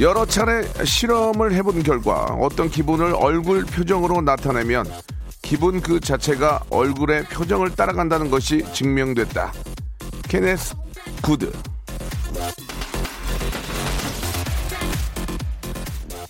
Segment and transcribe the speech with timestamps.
[0.00, 4.86] 여러 차례 실험을 해본 결과 어떤 기분을 얼굴 표정으로 나타내면
[5.42, 9.52] 기분 그 자체가 얼굴의 표정을 따라간다는 것이 증명됐다.
[10.28, 10.74] 케네스
[11.22, 11.50] 구드.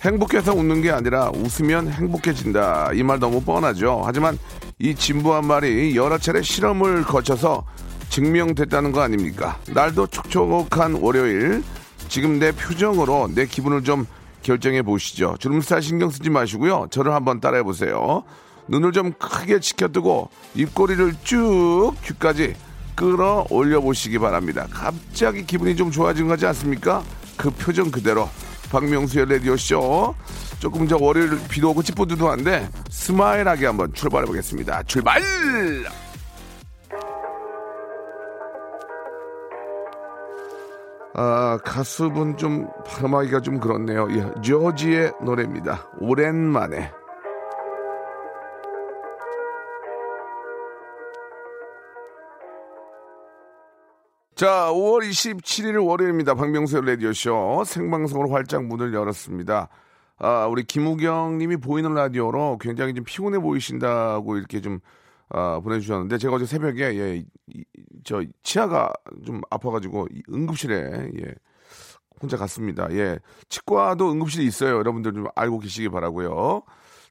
[0.01, 2.91] 행복해서 웃는 게 아니라 웃으면 행복해진다.
[2.93, 4.01] 이 말 너무 뻔하죠.
[4.05, 4.37] 하지만
[4.79, 7.65] 이 진부한 말이 여러 차례 실험을 거쳐서
[8.09, 9.59] 증명됐다는 거 아닙니까?
[9.67, 11.61] 날도 촉촉한 월요일.
[12.09, 14.05] 지금 내 표정으로 내 기분을 좀
[14.41, 15.37] 결정해 보시죠.
[15.39, 16.87] 주름살 신경 쓰지 마시고요.
[16.89, 18.23] 저를 한번 따라해 보세요.
[18.67, 22.55] 눈을 좀 크게 치켜뜨고 입꼬리를 쭉 귀까지
[22.95, 24.67] 끌어올려 보시기 바랍니다.
[24.71, 27.03] 갑자기 기분이 좀 좋아진 거지 않습니까?
[27.37, 28.29] 그 표정 그대로
[28.71, 30.15] 박명수의 라디오쇼
[30.59, 34.83] 조금 저 월요일 비도 오고 찌뿌두두한데 스마일하게 한번 출발해 보겠습니다.
[34.83, 35.21] 출발!
[41.21, 44.07] 아, 가수분 좀 발음하기가 좀 그렇네요.
[44.11, 45.91] 예, 조지의 노래입니다.
[45.99, 46.93] 오랜만에.
[54.33, 56.35] 자, 5월 27일 월요일입니다.
[56.35, 59.67] 박명수의 라디오쇼 생방송으로 활짝 문을 열었습니다.
[60.19, 64.79] 아, 우리 김우경 님이 보이는 라디오로 굉장히 좀 피곤해 보이신다고 이렇게 좀,
[65.29, 67.63] 아, 보내주셨는데, 제가 어제 새벽에, 예, 이-
[68.03, 68.91] 저, 치아가
[69.25, 71.35] 좀 아파가지고, 이 응급실에, 예,
[72.21, 72.87] 혼자 갔습니다.
[72.91, 73.19] 예.
[73.47, 74.77] 치과도 응급실이 있어요.
[74.77, 76.63] 여러분들 좀 알고 계시기 바라고요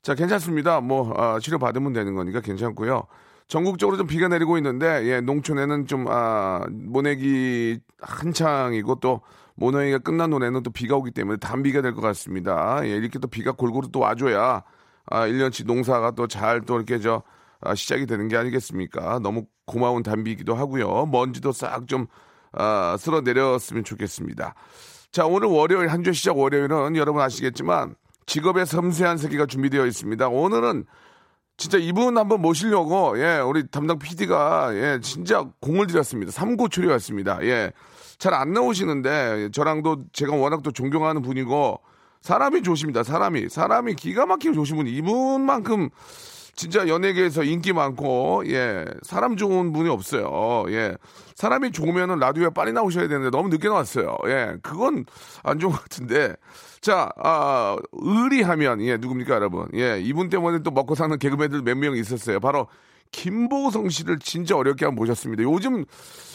[0.03, 0.81] 자, 괜찮습니다.
[0.81, 3.05] 뭐, 아, 치료 받으면 되는 거니까 괜찮고요.
[3.47, 9.21] 전국적으로 좀 비가 내리고 있는데, 예, 농촌에는 좀, 아, 모내기 한창이고 또,
[9.55, 12.81] 모내기가 끝난 노래는 또 비가 오기 때문에 단비가 될 것 같습니다.
[12.85, 14.63] 예, 이렇게 또 비가 골고루 또 와줘야,
[15.07, 17.23] 아, 1년치 농사가 또 잘또 이렇게 저,
[17.61, 19.19] 아, 시작이 되는 게 아니겠습니까?
[19.21, 21.07] 너무 고마운 단비이기도 하고요.
[21.07, 22.07] 먼지도 싹 좀,
[22.53, 24.55] 아, 쓸어 내렸으면 좋겠습니다.
[25.11, 27.95] 자, 오늘 월요일, 한 주 시작 월요일은 여러분 아시겠지만
[28.27, 30.29] 직업의 섬세한 세계가 준비되어 있습니다.
[30.29, 30.85] 오늘은
[31.57, 36.31] 진짜 이분 한번 모시려고, 예, 우리 담당 PD가, 예, 진짜 공을 들였습니다.
[36.31, 37.39] 삼고초려였습니다.
[37.43, 37.73] 예.
[38.19, 41.81] 잘 안 나오시는데, 저랑도 제가 워낙 또 존경하는 분이고,
[42.21, 43.03] 사람이 좋습니다.
[43.03, 43.49] 사람이.
[43.49, 45.89] 사람이 기가 막히게 좋으신 분이 이분만큼
[46.59, 50.65] 진짜 연예계에서 인기 많고 예 사람 좋은 분이 없어요.
[50.71, 50.97] 예.
[51.37, 54.17] 사람이 좋으면은 라디오에 빨리 나오셔야 되는데 너무 늦게 나왔어요.
[54.27, 54.57] 예.
[54.61, 55.05] 그건
[55.45, 56.35] 안 좋은 것 같은데.
[56.81, 59.69] 자 아, 의리하면 예 누굽니까 여러분?
[59.75, 62.41] 예 이분 때문에 또 먹고 사는 개그맨들 몇 명 있었어요.
[62.41, 62.67] 바로
[63.13, 65.45] 김보성 씨를 진짜 어렵게 한번 모셨습니다.
[65.45, 65.85] 요즘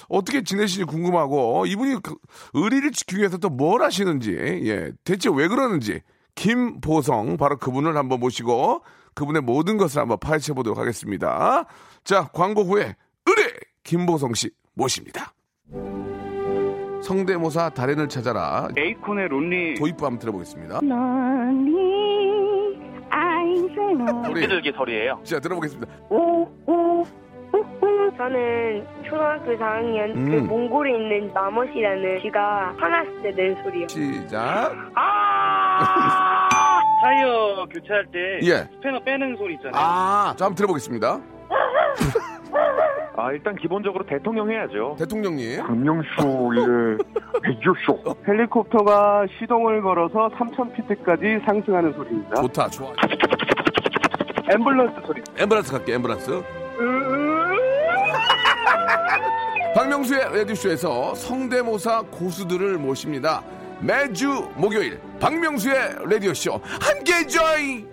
[0.08, 2.16] 어떻게 지내시는지 궁금하고 어, 이분이 그
[2.54, 6.00] 의리를 지키기 위해서 또 뭘 하시는지 예 대체 왜 그러는지
[6.36, 8.84] 김보성 바로 그분을 한번 모시고
[9.16, 11.66] 그분의 모든 것을 한번 파헤쳐 보도록 하겠습니다.
[12.04, 13.54] 자 광고 후에 의리
[13.84, 15.34] 김보성 씨 모십니다.
[17.02, 20.80] 성대모사 달인을 찾아라 에이콘의 론리 도입부 한번 들어보겠습니다.
[20.82, 21.74] 너니
[23.10, 25.20] 아인세노 우리 비둘기설이에요.
[25.24, 25.92] 자 들어보겠습니다.
[26.10, 27.06] 오오
[28.18, 30.48] 저는 초등학교 4학년 그 음.
[30.48, 33.88] 몽골에 있는 마멋이라는 쥐가 화났을 때 낸 소리요.
[33.88, 34.72] 시작.
[37.04, 38.70] 타이어 교체할 때 예.
[38.76, 39.74] 스패너 빼는 소리 있잖아요.
[39.76, 41.20] 아, 자 한번 들어보겠습니다.
[43.16, 44.96] 아 일단 기본적으로 대통령 해야죠.
[44.98, 45.62] 대통령님.
[45.68, 46.98] 박명수의
[47.44, 48.16] 라디오쇼.
[48.26, 52.36] 헬리콥터가 시동을 걸어서 3,000피트까지 상승하는 소리입니다.
[52.42, 52.94] 좋다, 좋아.
[54.50, 55.22] 앰뷸런스 소리.
[55.38, 56.42] 엠브란스 갈게, 엠브란스.
[59.76, 63.44] 박명수의 라디오쇼에서 성대모사 고수들을 모십니다.
[63.84, 67.93] 매주 목요일 박명수의 라디오쇼 함께 join!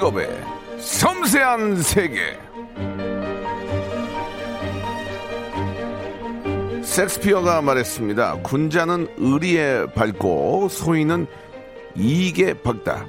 [0.00, 0.28] 직업의
[0.78, 2.38] 섬세한 세계.
[6.82, 8.38] 섹스피어가 말했습니다.
[8.42, 11.26] 군자는 의리에 밝고 소인은
[11.96, 13.04] 이익에 밝다.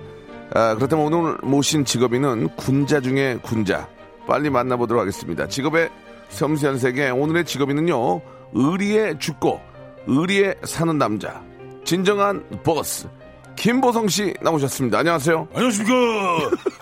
[0.54, 3.88] 아, 그렇다면 오늘 모신 직업인은 군자 중에 군자.
[4.28, 5.48] 빨리 만나보도록 하겠습니다.
[5.48, 5.90] 직업의
[6.28, 8.22] 섬세한 세계 오늘의 직업인은요.
[8.54, 9.62] 의리에 죽고
[10.08, 11.42] 의리에 사는 남자.
[11.86, 13.08] 진정한 보스.
[13.56, 15.00] 김보성 씨 나오셨습니다.
[15.00, 15.48] 안녕하세요.
[15.54, 15.94] 안녕하십니까.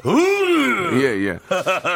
[0.93, 1.39] 예, 예.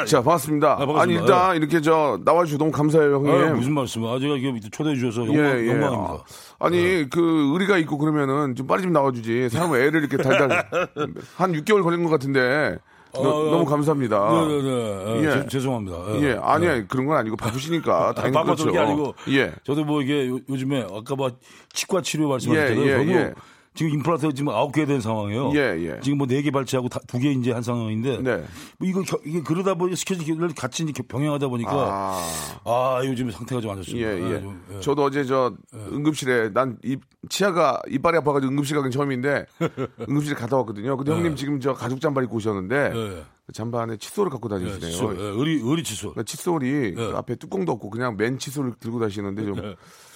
[0.06, 0.76] 자, 반갑습니다.
[0.76, 1.02] 반갑습니다.
[1.02, 3.32] 아니, 일단 이렇게 저 나와주셔서 너무 감사해요, 형님.
[3.34, 4.04] 아, 무슨 말씀?
[4.06, 5.70] 아, 제가 이렇게 초대해 주셔서 영광, 예, 예.
[5.70, 6.24] 영광입니다.
[6.60, 9.50] 아, 니 그, 의리가 있고 그러면은 좀 빨리 좀 나와주지.
[9.50, 10.50] 사람은 애를 이렇게 달달,
[11.38, 12.78] 한 6개월 걸린 것 같은데.
[13.16, 14.18] 너, 어, 무 감사합니다.
[14.48, 15.20] 네, 네, 네.
[15.28, 15.32] 예.
[15.44, 15.98] 제- 죄송합니다.
[16.24, 16.84] 예, 아니야.
[16.88, 18.14] 그런 건 아니고 바쁘시니까.
[18.16, 18.66] 당연히 바빠서 그렇죠.
[18.66, 19.54] 그게 아니고 예.
[19.64, 21.30] 저도 뭐 이게 요, 즘에 아까 뭐
[21.74, 22.84] 치과 치료 말씀하셨잖아요.
[22.84, 23.34] 예, 예, 예.
[23.76, 25.52] 지금 임플란트 지금 아홉 개 된 상황이에요.
[25.56, 25.60] 예,
[25.96, 26.00] 예.
[26.02, 28.44] 지금 뭐 네 개 발치하고 두 개 이제 한 상황인데 네.
[28.78, 32.22] 뭐 이거 겨- 이게 그러다 보니 스케줄 을 같이 이제 병행하다 보니까 아.
[32.66, 34.10] 아, 요즘 상태가 좀안 예, 좋습니다.
[34.32, 34.36] 예.
[34.38, 34.80] 아, 좀, 예.
[34.80, 39.46] 저도 어제 저 응급실에 난 입, 치아가 이빨이 아파가지고 응급실 가긴 처음인데
[40.08, 40.96] 응급실에 갔다 왔거든요.
[40.98, 43.24] 근데 형님 지금 저 가죽 잠바 입고 오셨는데 예.
[43.46, 44.92] 그 잠바안에 칫솔을 갖고 예, 다니시네요.
[44.92, 46.12] 칫솔, 예, 의리 의리 칫솔.
[46.12, 49.56] 그러니까 칫솔이 그 앞에 뚜껑도 없고 그냥 맨 칫솔을 들고 다니시는데 좀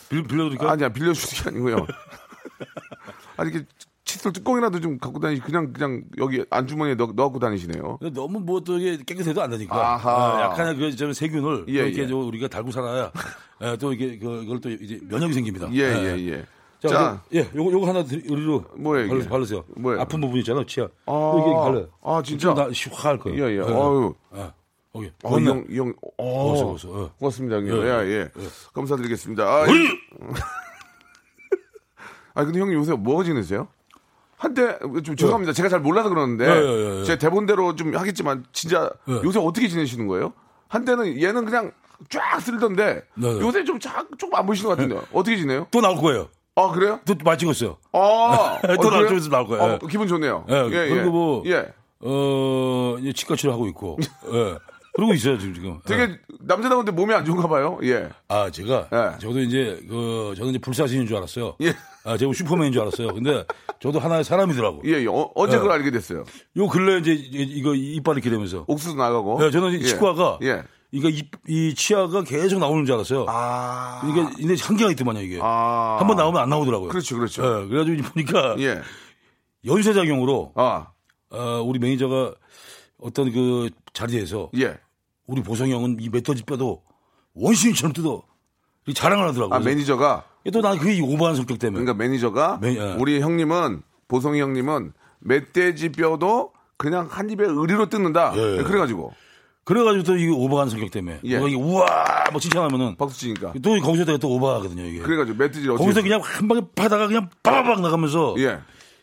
[0.09, 0.69] 빌, 빌려드릴까요?
[0.69, 1.87] 아니야 빌려주는 게 아니고요.
[3.37, 3.63] 아니 이게
[4.03, 7.99] 칫솔 뚜껑이라도 좀 갖고 다니시 그냥 그냥 여기 안주머니에 넣, 넣고 다니시네요.
[8.13, 10.11] 너무 뭐 또 이게 깨끗해도 안 되니까 아하.
[10.11, 12.07] 아, 약간의 그좀 세균을 예, 이렇게 예.
[12.07, 13.11] 저 우리가 달고 살아야
[13.63, 15.71] 예, 또 이게 그, 그걸 또 이제 면역이 생깁니다.
[15.73, 16.45] 예 예 예.
[16.79, 19.13] 자, 자, 그, 예, 요거 요거 하나 드- 의리로 뭐예요, 이게?
[19.13, 19.29] 바르세요.
[19.31, 19.63] 바르세요.
[19.77, 20.01] 뭐예요?
[20.01, 20.87] 아픈 부분 있잖아요, 치아.
[21.07, 21.87] 아, 이렇게 발라요.
[22.03, 22.53] 아, 진짜?
[22.53, 23.49] 나확할 거예요.
[23.49, 23.59] 예 예.
[23.61, 24.13] 어유.
[24.35, 24.51] 예.
[24.93, 25.11] 오케이.
[25.23, 25.49] 어, 건네.
[25.49, 26.75] 형, 형, 어.
[26.75, 27.11] 어.
[27.17, 27.73] 고맙습니다, 형님.
[27.81, 28.29] 예, 예, 예.
[28.73, 29.43] 감사드리겠습니다.
[29.43, 29.71] 아, 이-!
[32.37, 33.67] 아, 근데 형님 요새 뭐가 지내세요?
[34.37, 35.53] 한때, 좀 죄송합니다.
[35.53, 37.03] 제가 잘 몰라서 그러는데, 예, 예, 예.
[37.03, 39.13] 제 대본대로 좀 하겠지만, 진짜 예.
[39.23, 40.33] 요새 어떻게 지내시는 거예요?
[40.67, 41.71] 한때는 얘는 그냥
[42.09, 43.39] 쫙 쓸던데, 네, 네.
[43.41, 45.65] 요새 좀 자, 조금 안 보이시는 것 같은데, 어떻게 지내요?
[45.71, 46.27] 또 나올 거예요.
[46.55, 46.99] 아, 그래요?
[47.05, 47.77] 또 많이 찍었어요.
[47.93, 49.07] 아, 또 어, 나올 그래요?
[49.07, 49.63] 좀 있으면 나올 거예요.
[49.63, 49.87] 어, 예.
[49.89, 50.45] 기분 좋네요.
[50.47, 51.73] 예, 그리고 뭐 예.
[52.01, 53.97] 어, 이제 치과 치료 하고 있고.
[54.31, 54.57] 예.
[54.97, 55.69] 그러고 있어요, 지금 지금.
[55.75, 55.79] 예.
[55.95, 57.77] 되게 남자다운데 몸이 안 좋은가 봐요.
[57.83, 58.09] 예.
[58.27, 59.19] 아, 제가 예.
[59.19, 61.55] 저도 이제 그 저는 이제 불사신인 줄 알았어요.
[61.61, 61.73] 예.
[62.03, 63.13] 아, 제가 슈퍼맨인 줄 알았어요.
[63.13, 63.45] 근데
[63.79, 64.81] 저도 하나의 사람이더라고.
[64.85, 65.05] 예, 예.
[65.07, 65.57] 어, 어제 예.
[65.59, 66.23] 그걸 알게 됐어요.
[66.57, 69.39] 요 근래 이제 이- 이거 이빨 이렇게 되면서 옥수수 나가고.
[69.39, 69.83] 네, 저는 예.
[69.83, 70.63] 치과가 예.
[70.91, 73.25] 이거 이, 이 치아가 계속 나오는 줄 알았어요.
[73.29, 74.01] 아.
[74.09, 75.37] 이게 근데 한계가 있더만요, 이게.
[75.43, 75.97] 아.
[75.99, 76.89] 한번 나오면 안 나오더라고요.
[76.89, 77.43] 그렇죠, 그렇죠.
[77.43, 78.81] 예, 그래가지고 이제 보니까 예.
[79.65, 80.87] 연쇄작용으로 아.
[81.29, 82.33] 어, 우리 매니저가
[83.01, 84.75] 어떤 그 자리에서 예.
[85.27, 86.81] 우리 보성이 형은 이 멧돼지 뼈도
[87.35, 88.23] 원신처럼 뜯어.
[88.85, 89.55] 이렇게 자랑을 하더라고요.
[89.55, 90.23] 아, 매니저가.
[90.53, 91.83] 또 나는 그게 오버한 성격 때문에.
[91.83, 92.59] 그러니까 매니저가.
[92.61, 92.95] 매- 예.
[92.97, 98.31] 우리 형님은, 보성이 형님은 멧돼지 뼈도 그냥 한 입에 의리로 뜯는다.
[98.35, 98.63] 예.
[98.63, 99.11] 그래가지고.
[99.65, 101.19] 그래가지고 또 이게 오버한 성격 때문에.
[101.25, 101.29] 예.
[101.29, 101.85] 이게 우와!
[102.31, 102.95] 뭐 칭찬하면은.
[102.95, 103.51] 박수 치니까.
[103.61, 104.99] 또 거기서 또 오버하거든요, 이게.
[104.99, 105.83] 그래가지고 멧돼지를 어떻게.
[105.83, 108.35] 거기서 그냥 한 방에 파다가 그냥 빠바박 나가면서.
[108.39, 108.59] 예.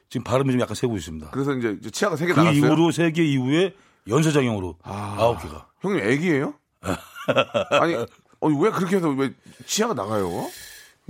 [0.08, 1.28] 지금 발음이 좀 약간 세고 있습니다.
[1.30, 2.58] 그래서 이제 치아가 세개 그 나갔어요.
[2.58, 3.74] 이후로 세 개 이후에
[4.08, 5.16] 연쇄작용으로 아...
[5.18, 6.54] 홉 개가 형님 애기예요?
[7.80, 9.32] 아니, 어, 왜 그렇게 해서 왜
[9.66, 10.28] 치아가 나가요?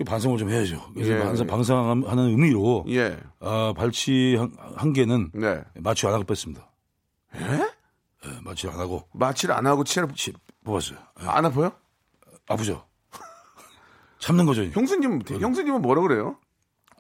[0.06, 0.90] 반성을 좀 해야죠.
[0.92, 1.18] 그래서 예.
[1.18, 3.16] 항상 방송하는 의미로 예.
[3.38, 5.62] 아, 발치 한, 한 개는 네.
[5.74, 6.68] 마취 안 하고 뺐습니다.
[7.36, 7.40] 예?
[8.26, 10.32] 예, 마취 안 하고 마취를 안 하고 치아를 치,
[10.64, 10.98] 뽑았어요.
[11.22, 11.70] 예, 안 아파요?
[12.48, 12.84] 아프죠?
[14.18, 14.64] 참는 거죠.
[14.64, 16.38] 형수님, 형수님은 뭐라 그래요?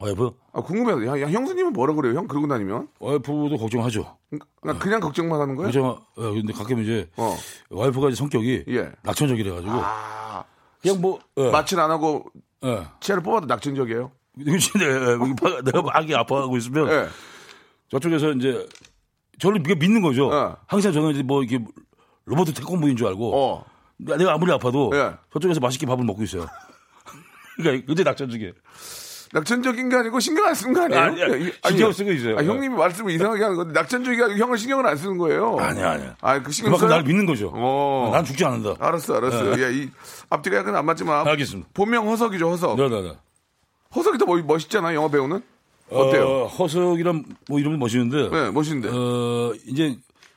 [0.00, 0.30] 와이프?
[0.52, 1.06] 아, 궁금해요.
[1.10, 2.14] 야, 야, 형수님은 뭐라 그래요?
[2.14, 2.88] 형 그러고 다니면?
[2.98, 4.16] 와이프도 걱정하죠.
[4.60, 5.68] 그냥, 그냥 걱정만 하는 거예요?
[5.68, 7.36] 걱정, 어, 근데 가끔 이제 어.
[7.70, 8.90] 와이프가 이제 성격이 예.
[9.02, 10.44] 낙천적이래 가지고 아,
[10.82, 12.24] 그냥 뭐, 예, 마취를 안 하고
[12.64, 12.86] 예.
[13.00, 14.10] 치아를 뽑아도 낙천적이에요?
[14.36, 15.28] 네, 예, 막
[15.64, 17.08] 내가 막이 아파하고 있으면 예.
[17.88, 18.66] 저쪽에서 이제
[19.38, 20.28] 저를 믿는 거죠.
[20.28, 20.56] 어.
[20.66, 21.64] 항상 저는 이제 뭐 이렇게
[22.24, 23.64] 로버트 태권부인 줄 알고 어.
[23.96, 25.12] 내가 아무리 아파도 예.
[25.32, 26.46] 저쪽에서 맛있게 밥을 먹고 있어요.
[27.56, 28.52] 그러니까 근데 낙천적이에요.
[29.34, 31.02] 낙천적인 게 아니고 신경 안 쓰는 거 아니에요?
[31.02, 32.38] 아니, 아니, 이- 신경 쓰고 있어요.
[32.38, 35.56] 아, 형님이 말씀을 이상하게 하는 건데 낙천적이 아니고 형을 신경을 안 쓰는 거예요.
[35.58, 36.16] 아니야, 아니야.
[36.20, 36.96] 아, 그 신경 그만큼 써요?
[36.98, 37.50] 날 믿는 거죠.
[37.52, 38.10] 어.
[38.12, 38.76] 난 죽지 않는다.
[38.78, 39.60] 알았어, 알았어.
[39.60, 39.90] 야, 이
[40.30, 41.26] 앞뒤가 약간 안 맞지만.
[41.26, 41.68] 알겠습니다.
[41.74, 42.76] 본명 허석이죠, 허석.
[42.76, 43.12] 네 네 네.
[43.96, 45.42] 허석이 더 멋, 멋있잖아, 영화 배우는.
[45.90, 46.24] 어때요?
[46.26, 48.30] 어, 허석이란 뭐 이름이 멋있는데.
[48.30, 48.88] 네, 멋있는데.
[48.96, 49.96] 어, 이제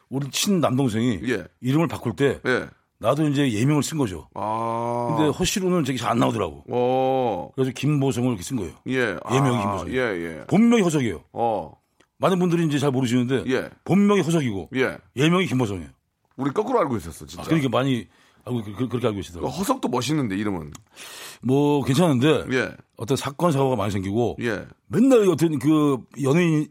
[0.10, 1.46] 우리 친 남동생이 예.
[1.62, 2.68] 이름을 바꿀 때 예.
[3.00, 4.27] 나도 이제 예명을 쓴 거죠.
[4.34, 5.16] 아.
[5.18, 6.63] 근데 허씨로는 저기 잘안 나오더라고.
[6.70, 7.50] 어.
[7.56, 8.74] 그래서 김보성을 이렇게 쓴 거예요.
[8.88, 9.16] 예.
[9.32, 9.89] 예명이 아, 김보성.
[9.92, 10.44] 예, 예.
[10.48, 11.24] 본명이 허석이에요.
[11.34, 11.74] 어.
[12.18, 13.70] 많은 분들이 이제 잘 모르시는데 예.
[13.84, 14.98] 본명이 허석이고 예.
[15.16, 15.89] 예명이 김보성이에요.
[16.38, 17.44] 우리 거꾸로 알고 있었어, 진짜.
[17.44, 18.08] 그러니까 많이
[18.46, 19.51] 알고 그- 그- 그렇게 알고 그 계시더라고요.
[19.51, 20.72] 허석도 멋있는데, 이름은.
[21.44, 22.72] 뭐 괜찮은데 예.
[22.96, 24.66] 어떤 사건 사고가 많이 생기고 예.
[24.88, 26.68] 맨날 어떤 그 연예인이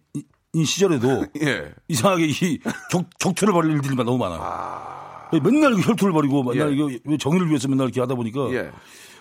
[0.64, 1.72] 시절에도 예.
[1.88, 2.58] 이상하게 이
[2.90, 4.40] 격, 격투를 벌일 일들이 너무 많아요.
[5.42, 6.74] 맨날 그 혈투를 벌이고 맨날 예.
[6.74, 8.70] 이거 정의를 위해서 맨날 이렇게 하다 보니까 예.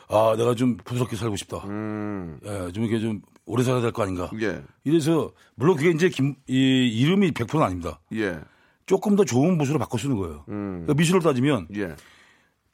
[0.08, 1.58] 아 내가 좀 부드럽게 살고 싶다.
[1.66, 2.40] 음.
[2.46, 4.30] 예, 좀 이렇게 좀 오래 살아야 될 거 아닌가.
[4.42, 4.62] 예.
[4.84, 8.00] 이래서 물론 그게 이제 김, 이 이름이 100%는 아닙니다.
[8.14, 8.40] 예.
[8.86, 10.44] 조금 더 좋은 보수로 바꿔 쓰는 거예요.
[10.46, 11.96] 그러니까 미술로 따지면 예.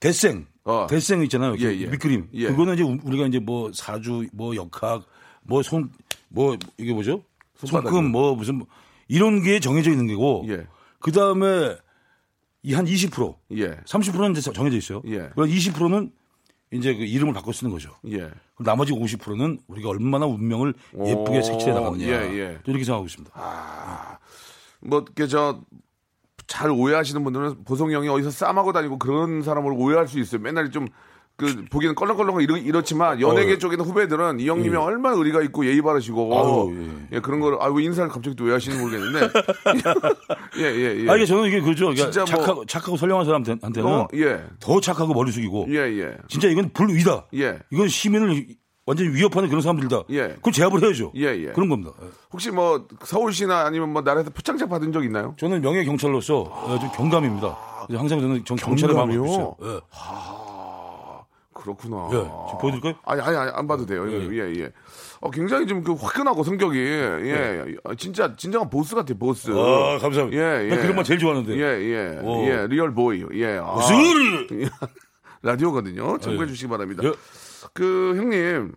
[0.01, 0.87] 대생, 어.
[0.89, 1.53] 대생 있잖아요.
[1.53, 1.85] 그 예, 예.
[1.87, 2.29] 밑그림.
[2.33, 2.47] 예.
[2.47, 5.03] 그거는 이제 우리가 이제 뭐 사주, 뭐 역학,
[5.43, 5.89] 뭐 손,
[6.27, 7.23] 뭐 이게 뭐죠?
[7.55, 7.91] 손바닥이요.
[7.91, 8.67] 손금, 뭐 무슨 뭐
[9.07, 10.45] 이런 게 정해져 있는 거고.
[10.49, 10.65] 예.
[10.99, 11.77] 그 다음에
[12.63, 13.75] 이한 20%, 예.
[13.85, 15.01] 30%는 이제 정해져 있어요.
[15.07, 15.29] 예.
[15.29, 16.11] 그럼 20%는
[16.73, 17.91] 이제 그 이름을 바꿔 쓰는 거죠.
[18.07, 18.17] 예.
[18.17, 22.05] 그럼 나머지 50%는 우리가 얼마나 운명을 예쁘게 오, 색칠해 나가느냐.
[22.05, 22.59] 예, 예.
[22.65, 24.19] 이렇게 생각하고 있습니다.
[24.81, 25.61] 뭐, 이렇게 저,
[26.47, 30.41] 잘 오해하시는 분들은 보성 형이 어디서 싸마고 다니고 그런 사람으로 오해할 수 있어요.
[30.41, 30.87] 맨날 좀,
[31.37, 33.57] 그, 보기에는 껄렁껄렁 이렇, 이렇지만 연예계 어, 예.
[33.57, 36.37] 쪽에는 후배들은 이 형님이 얼마나 의리가 있고 예의 바르시고.
[36.69, 37.19] 아유, 예.
[37.19, 39.29] 그런 거를, 아유, 인사를 갑자기 또 왜 하시는지 모르겠는데.
[40.59, 41.09] 예, 예, 예.
[41.09, 41.85] 아, 이게 저는 이게 그죠.
[41.87, 44.43] 그러니까 진짜 뭐- 착하고, 착하고 선량한 사람한테는 어, 예.
[44.59, 46.17] 더 착하고 머리 숙이고 예, 예.
[46.27, 47.27] 진짜 이건 불위다.
[47.35, 47.57] 예.
[47.71, 48.45] 이건 시민을
[48.85, 50.03] 완전히 위협하는 그런 사람들이다.
[50.11, 50.27] 예.
[50.35, 51.11] 그건 제압을 해야죠.
[51.15, 51.45] 예, 예.
[51.53, 51.91] 그런 겁니다.
[52.03, 52.07] 예.
[52.31, 55.33] 혹시 뭐, 서울시나 아니면 뭐, 나라에서 포장장 받은 적 있나요?
[55.39, 57.57] 저는 명예 경찰로서 어, 좀 경감입니다.
[57.95, 58.43] 항상 저는
[58.95, 59.55] 마음을 갖고 있어요.
[59.63, 59.79] 예.
[61.61, 62.07] 그렇구나.
[62.11, 62.17] 예.
[62.17, 62.95] 지금 보여드릴까요?
[63.05, 64.05] 아니, 아니, 아니, 안 봐도 돼요.
[64.11, 64.71] 예, 예, 예.
[65.21, 69.51] 어, 굉장히 좀 그 화끈하고 성격이, 예, 아, 진짜, 진정한 보스 같아요, 보스.
[69.51, 70.37] 아, 감사합니다.
[70.37, 70.69] 예, 예.
[70.69, 71.55] 나 그런 말 제일 좋아하는데.
[71.55, 72.19] 예, 예.
[72.23, 72.43] 오.
[72.45, 73.23] 예, real boy.
[73.33, 73.57] 예.
[73.57, 74.47] 아, 무슨?
[75.43, 76.17] 라디오거든요.
[76.19, 76.47] 참고해 예.
[76.47, 77.03] 주시기 바랍니다.
[77.05, 77.11] 예.
[77.73, 78.73] 그, 형님.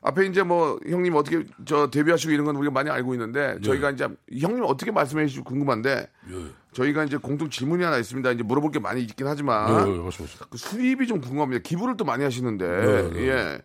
[0.00, 4.08] 앞에 이제 뭐, 형님 어떻게 저 데뷔하시고 이런 건 우리가 많이 알고 있는데, 저희가 이제,
[4.40, 6.34] 형님 어떻게 말씀해 주시고 궁금한데, 예.
[6.78, 8.30] 저희가 이제 공통 질문이 하나 있습니다.
[8.32, 10.04] 이제 물어볼 게 많이 있긴 예, 하지만, 예, 맞습니다.
[10.04, 10.46] 맞습니다.
[10.48, 11.62] 그 수입이 좀 궁금합니다.
[11.62, 13.28] 기부를 또 많이 하시는데, 네, 네.
[13.28, 13.58] 예.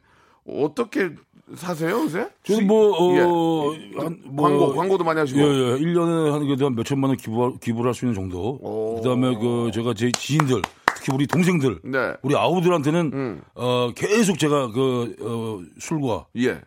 [0.48, 1.12] 어떻게
[1.56, 2.28] 사세요, 요새?
[2.44, 4.02] 저는 뭐, 어, 예.
[4.02, 4.48] 한, 뭐.
[4.50, 5.40] 광고, 광고도 많이 하시고.
[5.40, 5.78] 예, 예.
[5.78, 8.58] 1년에 한, 그래도 한 몇천만 원 기부, 기부를 할 수 있는 정도.
[8.62, 8.96] 오.
[8.96, 10.62] 그 다음에 그, 제가 제 지인들,
[10.96, 12.14] 특히 우리 동생들, 네.
[12.24, 13.42] 우리 아우들한테는, 음.
[13.54, 16.60] 어, 계속 제가 그, 어, 술과 예.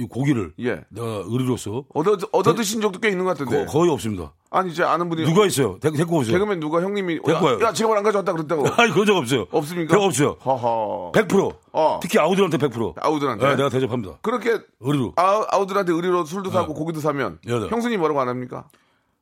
[0.00, 0.82] 이 고기를 예.
[0.88, 3.66] 내가 의리로서 얻어, 얻어 드신 적도 꽤 있는 것 같은데.
[3.66, 4.32] 거, 거의 없습니다.
[4.50, 5.24] 아니, 이제 아는 분이.
[5.24, 5.78] 누가 있어요?
[5.78, 6.36] 데, 데리고 오세요.
[6.38, 7.20] 개그맨 누가 형님이.
[7.22, 7.58] 데리고 와요.
[7.62, 8.66] 야, 야, 지갑을 안 가져왔다 그랬다고.
[8.80, 9.46] 아니, 그런 적 없어요.
[9.50, 9.92] 없습니까?
[9.94, 10.36] 제가 없어요.
[10.44, 11.12] 허허.
[11.14, 11.56] 100%.
[11.72, 12.00] 어.
[12.02, 12.94] 특히 아우들한테 100%.
[13.00, 13.46] 아우들한테?
[13.46, 14.18] 네, 내가 대접합니다.
[14.22, 15.12] 그렇게 의리로.
[15.16, 17.68] 아, 아우들한테 의리로 술도 사고 고기도 사면 네, 네.
[17.68, 18.66] 형수님 뭐라고 안 합니까?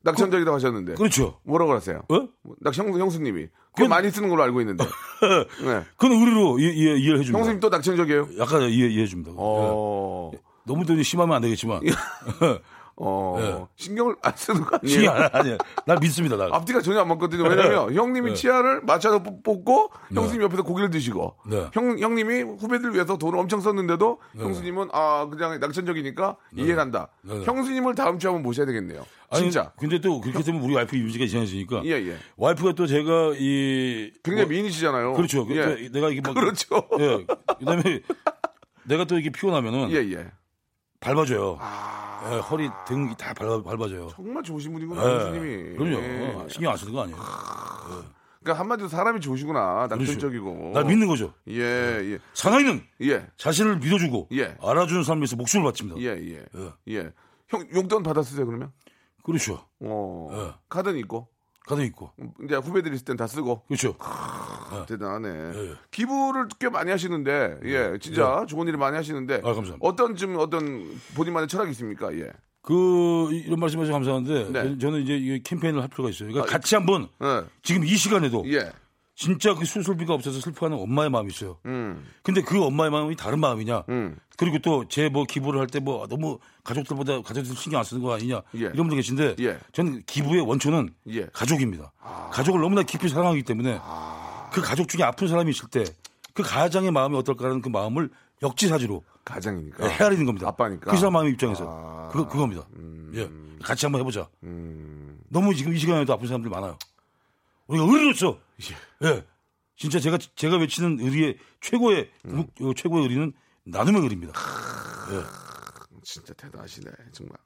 [0.04, 0.94] 낙천적이라고 하셨는데.
[0.94, 1.38] 그렇죠.
[1.42, 2.02] 뭐라고 하세요?
[2.08, 2.28] 어?
[2.61, 3.49] 낙 형수 형수님이 꽤
[3.82, 4.85] 그건- 많이 쓰는 걸로 알고 있는데.
[4.85, 5.85] 네.
[5.99, 7.37] 그건 의리로 이해, 이해, 이해를 해줍니다.
[7.38, 8.28] 형수님 또 낙천적이에요?
[8.38, 9.32] 약간 이해, 이해해 줍니다.
[9.37, 10.30] 어.
[10.35, 10.38] 예.
[10.68, 11.80] 너무 또 심하면 안 되겠지만.
[13.00, 13.37] 어.
[13.38, 13.64] 예.
[13.76, 15.10] 신경을 안 쓰는 거 아니에요?
[15.32, 15.58] 아니에요.
[15.87, 16.52] 날 믿습니다, 날.
[16.52, 17.44] 앞뒤가 전혀 안 맞거든요.
[17.44, 18.34] 왜냐면 형님이 네.
[18.34, 21.68] 치아를 맞춰서 뽑- 뽑고 형수님 옆에서 고기를 드시고 네.
[21.75, 26.37] 형, 형님이 후배들 위해서 돈을 엄청 썼는데도 형수님은 아 그냥 낙천적이니까
[26.76, 27.08] 한다.
[27.22, 27.44] 네, 네.
[27.44, 29.06] 형수님을 다음 주에 한번 모셔야 되겠네요.
[29.30, 29.70] 아니, 진짜.
[29.78, 31.82] 근데 또 그렇게 되면 우리 와이프 이미지가 이상해지니까.
[31.84, 32.16] 예, 예.
[32.37, 34.10] 와이프가 또 제가 이.
[34.25, 35.12] 굉장히 뭐- 미인이시잖아요.
[35.12, 35.46] 그렇죠.
[35.50, 35.54] 예.
[35.54, 36.34] 그러니까 내가 이게 막.
[36.34, 36.88] 그렇죠.
[36.98, 37.25] 예.
[37.60, 38.00] 그 다음에
[38.87, 39.90] 내가 또 이게 피곤하면은.
[39.92, 40.20] 예, 아.
[40.20, 40.26] 예.
[41.00, 41.59] 밟아줘요.
[42.31, 44.09] 예, 허리, 등 다 밟아, 밟아줘요.
[44.09, 45.14] 정말 좋으신 분이구나, 예.
[45.14, 45.76] 형수님이.
[45.76, 45.97] 그럼요.
[45.99, 46.47] 예.
[46.49, 47.19] 신경 안 쓰는 거 아니에요.
[48.40, 49.87] 그러니까 한마디로 사람이 좋으시구나.
[49.90, 50.73] 낙천적이고.
[50.75, 51.35] 날 믿는 거죠.
[51.49, 52.19] 예, 예.
[52.35, 53.26] 사나이는 예.
[53.37, 54.57] 자신을 믿어주고 예.
[54.61, 56.00] 알아주는 사람에 서 목숨을 바칩니다.
[56.00, 56.45] 예, 예.
[56.57, 56.95] 예.
[56.95, 57.12] 예.
[57.49, 58.73] 형, 용돈 받았으세요, 그러면?
[59.23, 59.64] 그렇죠.
[59.81, 60.28] 어.
[60.33, 60.55] 예.
[60.69, 61.28] 카드는 있고.
[61.68, 62.10] 가도 있고.
[62.44, 63.62] 이제 후배들 있을 땐 다 쓰고.
[63.66, 63.94] 그렇죠.
[64.87, 65.28] 대단하네.
[65.28, 65.75] 예.
[65.90, 69.78] 기부를 꽤 많이 하시는데, 예, 진짜 좋은 일을 많이 하시는데, 아, 감사합니다.
[69.80, 72.12] 어떤 좀 어떤 본인만의 철학이 있습니까?
[72.14, 72.30] 예.
[72.62, 74.78] 그 이런 말씀해서 감사한데 네.
[74.78, 76.28] 저는 이제 이 캠페인을 할 필요가 있어요.
[76.28, 77.44] 그러니까 같이 한번 예.
[77.62, 78.70] 지금 이 시간에도 예.
[79.20, 81.58] 진짜 그 수술비가 없어서 슬퍼하는 엄마의 마음이 있어요.
[81.66, 82.06] 음.
[82.22, 83.82] 근데 그 엄마의 마음이 다른 마음이냐?
[83.88, 84.16] 음.
[84.37, 88.14] 그리고 또 제 뭐 기부를 할 때 뭐 너무 가족들보다 가족들 신경 안 쓰는 거
[88.14, 88.42] 아니냐?
[88.54, 88.60] 예.
[88.60, 89.58] 이런 분들 계신데 예.
[89.72, 91.26] 저는 기부의 원초는 예.
[91.32, 91.90] 가족입니다.
[92.30, 93.80] 가족을 너무나 깊이 사랑하기 때문에
[94.52, 95.84] 그 가족 중에 아픈 사람이 있을 때
[96.32, 98.10] 그 가장의 마음이 어떨까라는 그 마음을
[98.40, 99.84] 역지사지로 가장이니까.
[99.84, 100.46] 예, 헤아리는 겁니다.
[100.46, 100.92] 아빠니까.
[100.92, 102.08] 그 사람 마음의 입장에서 아.
[102.12, 102.62] 그거 그겁니다.
[102.76, 103.10] 음.
[103.16, 103.28] 예,
[103.64, 104.28] 같이 한번 해보자.
[104.44, 105.18] 음.
[105.28, 106.78] 너무 지금 이 시간에도 아픈 사람들 많아요.
[107.68, 108.38] 우리가 의리로서
[109.04, 109.25] 예,
[109.76, 112.46] 진짜 제가 제가 외치는 의리의 최고의 음.
[112.56, 113.32] 국- 어, 최고의 의리는
[113.64, 114.32] 나눔의 의리입니다.
[116.02, 117.37] 진짜 대단하시네, 정말.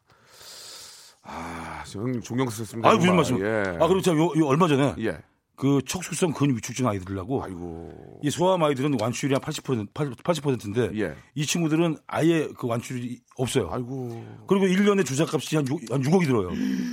[1.25, 2.88] 아, 저 형님 존경스럽습니다.
[2.88, 3.14] 아 무슨.
[3.17, 3.41] 말씀?
[3.41, 3.62] 예.
[3.81, 5.21] 아 그리고 제가 요, 요 얼마 전에 예.
[5.62, 8.19] 그 척수성 근육 위축증 아이들하고 아이고.
[8.21, 11.14] 이 소아암 아이들은 완치율이 한 80% 80%인데 예.
[11.37, 13.69] 이 친구들은 아예 그 완치율이 없어요.
[13.71, 14.26] 아이고.
[14.49, 16.49] 그리고 1년에 주사값이 한, 6, 한 6억이 들어요.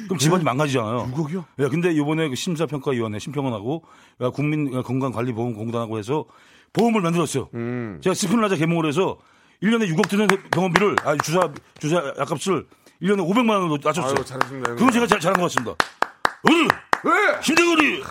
[0.06, 1.12] 그럼 집안이 망가지잖아요.
[1.16, 1.46] 6억이요?
[1.62, 3.86] 예, 근데 이번에 그 심사평가위원회 심평원하고
[4.36, 6.26] 국민건강관리보험공단하고 해서
[6.72, 7.50] 보험을 만들었어요.
[7.56, 8.00] 음.
[8.04, 9.18] 제가 스피놀라자 개몽을 해서
[9.64, 12.68] 1년에 6억 드는 병원비를 아 주사 주사 약값을
[13.02, 14.14] 1년에 500만 원으로 낮췄어요.
[14.16, 14.24] 아유.
[14.52, 14.64] 형님.
[14.64, 15.76] 그건 제가 잘, 잘한 것 같습니다.
[16.44, 16.68] 우리
[17.04, 17.40] 왜?
[17.42, 18.04] 힘내거리.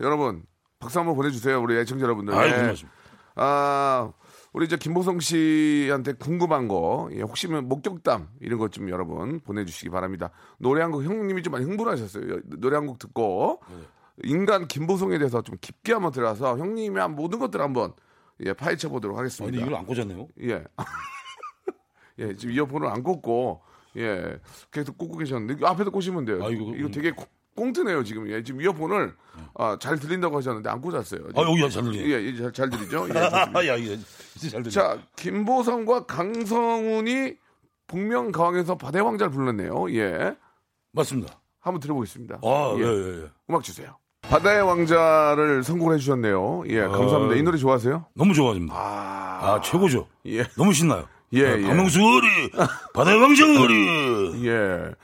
[0.00, 0.44] 여러분
[0.78, 2.34] 박수 한번 보내주세요 우리 애청자 여러분들.
[2.34, 2.56] 아유, 예.
[2.56, 2.90] 고맙습니다.
[3.36, 4.12] 아
[4.52, 10.30] 우리 이제 김보성 씨한테 궁금한 거 예, 혹시면 목격담 이런 것 좀 여러분 보내주시기 바랍니다.
[10.58, 12.30] 노래 한 곡 형님이 좀 많이 흥분하셨어요.
[12.32, 13.76] 여- 노래 한 곡 듣고 네.
[14.24, 17.92] 인간 김보성에 대해서 좀 깊게 한번 들어가서 형님이 한 모든 것들 한번
[18.44, 19.50] 예, 파헤쳐 보도록 아, 하겠습니다.
[19.52, 20.28] 근데 이걸 안 꽂았네요.
[20.42, 20.64] 예.
[22.18, 23.62] 예, 지금 이어폰을 안 꽂고,
[23.96, 24.38] 예,
[24.70, 26.44] 계속 꽂고 계셨는데, 앞에도 꽂으면 돼요.
[26.44, 27.26] 아, 이거, 이거- 되게 꽁-
[27.56, 28.28] 꽁트네요, 지금.
[28.30, 29.14] 예, 지금 이어폰을,
[29.54, 31.20] 아, 잘 들린다고 하셨는데, 안 꽂았어요.
[31.34, 32.04] 아, 여기 잘 들리네.
[32.06, 33.06] 예, 예, 잘, 잘 들리죠?
[33.08, 33.66] 예, 좋습니다.
[33.66, 33.96] 야, 이거
[34.38, 34.70] 진짜 잘 들려.
[34.70, 37.34] 자, 김보성과 강성훈이
[37.86, 39.92] 복면가왕에서 바다의 왕자를 불렀네요.
[39.94, 40.36] 예.
[40.92, 41.40] 맞습니다.
[41.60, 42.38] 한번 들어보겠습니다.
[42.42, 42.82] 아, 예.
[42.82, 43.30] 예, 예, 예.
[43.50, 43.96] 음악 주세요.
[44.22, 46.64] 바다의 왕자를 선곡을 해주셨네요.
[46.68, 47.34] 예, 감사합니다.
[47.34, 48.06] 이 노래 좋아하세요?
[48.14, 48.74] 너무 좋아집니다.
[48.76, 50.06] 아, 아, 최고죠.
[50.26, 50.44] 예.
[50.56, 51.06] 너무 신나요.
[51.32, 51.62] 예, 아, 예.
[51.62, 52.50] 박명수 어리,
[52.94, 54.46] 바다의 왕자 어리.
[54.46, 54.94] 예.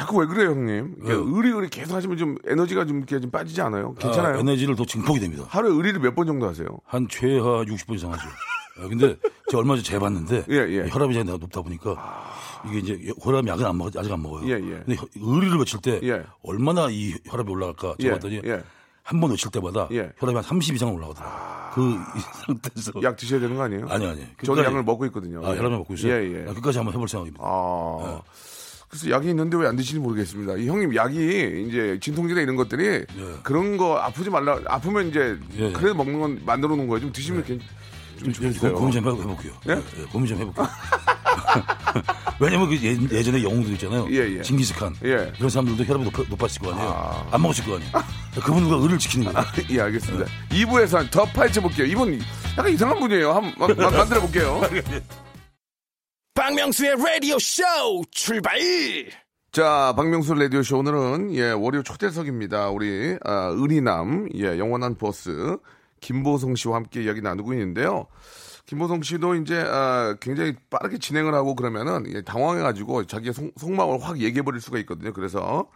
[0.00, 0.96] 자꾸 왜 그래요, 형님?
[1.06, 1.12] 예.
[1.12, 3.92] 의리의리 계속 하시면 좀 에너지가 좀 이렇게 좀 빠지지 않아요?
[3.96, 4.36] 괜찮아요?
[4.36, 5.44] 아, 에너지를 더 증폭이 됩니다.
[5.48, 6.66] 하루에 의리를 몇 번 정도 하세요?
[6.86, 8.22] 한 최하 60번 이상 하죠.
[8.78, 9.14] 아, 근데
[9.50, 10.88] 제가 얼마 전에 재봤는데 예, 예.
[10.88, 12.32] 혈압이 제가 높다 보니까
[12.66, 14.46] 이게 이제 혈압 약은 안 먹, 아직 안 먹어요.
[14.48, 14.82] 예, 예.
[14.86, 16.22] 근데 혀- 의리를 외칠 때 예.
[16.42, 18.62] 얼마나 이 혈압이 올라갈까 예, 재봤더니 예.
[19.02, 20.10] 한번 외칠 때마다 예.
[20.16, 21.50] 혈압이 한 30 이상 올라오더라고요.
[21.74, 21.94] 그이
[22.46, 23.86] 상태에서 약 드셔야 되는 거 아니에요?
[23.90, 24.24] 아니 아니.
[24.42, 25.44] 저는 약을 먹고 있거든요.
[25.44, 25.58] 아, 예.
[25.58, 26.12] 혈압약 먹고 있어요.
[26.14, 26.50] 예, 예.
[26.50, 27.44] 아, 끝까지 한번 해볼 생각입니다.
[27.44, 28.22] 아.
[28.90, 30.56] 그래서 약이 있는데 왜 안 드시는지 모르겠습니다.
[30.56, 33.04] 이 형님 약이 이제 진통제나 이런 것들이
[33.44, 35.70] 그런 거 아프지 말라 아프면 이제 예.
[35.72, 37.00] 그래 먹는 건 만들어 놓은 거예요.
[37.00, 37.60] 좀 드시면 괜-
[38.18, 38.72] 좀좀 좋겠어요.
[38.74, 39.52] 고, 고민 좀 해볼게요.
[39.68, 39.72] 예?
[39.72, 40.66] 예, 고민 좀 해볼게요.
[42.40, 44.08] 왜냐면 그 예, 예전에 영웅들 있잖아요.
[44.10, 44.42] 예, 예.
[44.42, 44.96] 징기스칸.
[45.04, 45.32] 예.
[45.38, 47.28] 이런 사람들도 혈압이 높, 높았을 거 아니에요.
[47.30, 47.92] 안 먹었을 거 아니에요.
[48.42, 49.46] 그분들과 의를 지키는 거예요.
[49.70, 50.26] 예, 알겠습니다.
[50.50, 51.86] 2부에서 더 파헤쳐 볼게요.
[51.86, 52.20] 이분
[52.58, 53.32] 약간 이상한 분이에요.
[53.32, 54.60] 한번 만- 만들어 볼게요.
[56.34, 57.62] 박명수의 라디오 쇼
[58.10, 58.58] 출발
[59.52, 62.70] 자, 박명수 라디오 쇼 오늘은, 예, 월요 초대석입니다.
[62.70, 65.56] 우리, 아, 의리남, 예, 영원한 보스,
[66.00, 68.06] 김보성 씨와 함께 이야기 나누고 있는데요.
[68.66, 74.20] 김보성 씨도 이제, 아, 굉장히 빠르게 진행을 하고 그러면은, 예, 당황해가지고 자기의 속, 속마음을 확
[74.20, 75.12] 얘기해버릴 수가 있거든요.
[75.12, 75.68] 그래서,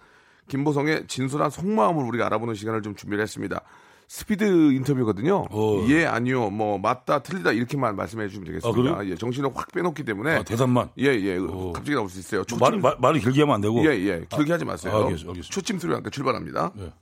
[0.46, 3.60] 김보성의 진솔한 속마음을 우리가 알아보는 시간을 좀 준비를 했습니다.
[4.08, 5.46] 스피드 인터뷰거든요.
[5.50, 5.86] 어.
[5.88, 8.98] 예, 아니요, 뭐, 맞다, 틀리다, 이렇게만 말씀해 주시면 되겠습니다.
[8.98, 9.04] 아?
[9.06, 10.36] 예, 정신을 확 빼놓기 때문에.
[10.36, 10.90] 아, 대답만.
[10.98, 11.72] 예, 예, 어.
[11.74, 12.44] 갑자기 나올 수 있어요.
[12.58, 13.84] 뭐 말, 말, 말을 길게 하면 안 되고.
[13.84, 14.24] 예, 예.
[14.30, 14.92] 길게 하지 마세요.
[14.92, 15.48] 아, 알겠습니다, 알겠습니다.
[15.54, 16.72] 초침 소리와 함께 출발합니다.
[16.78, 16.92] 예.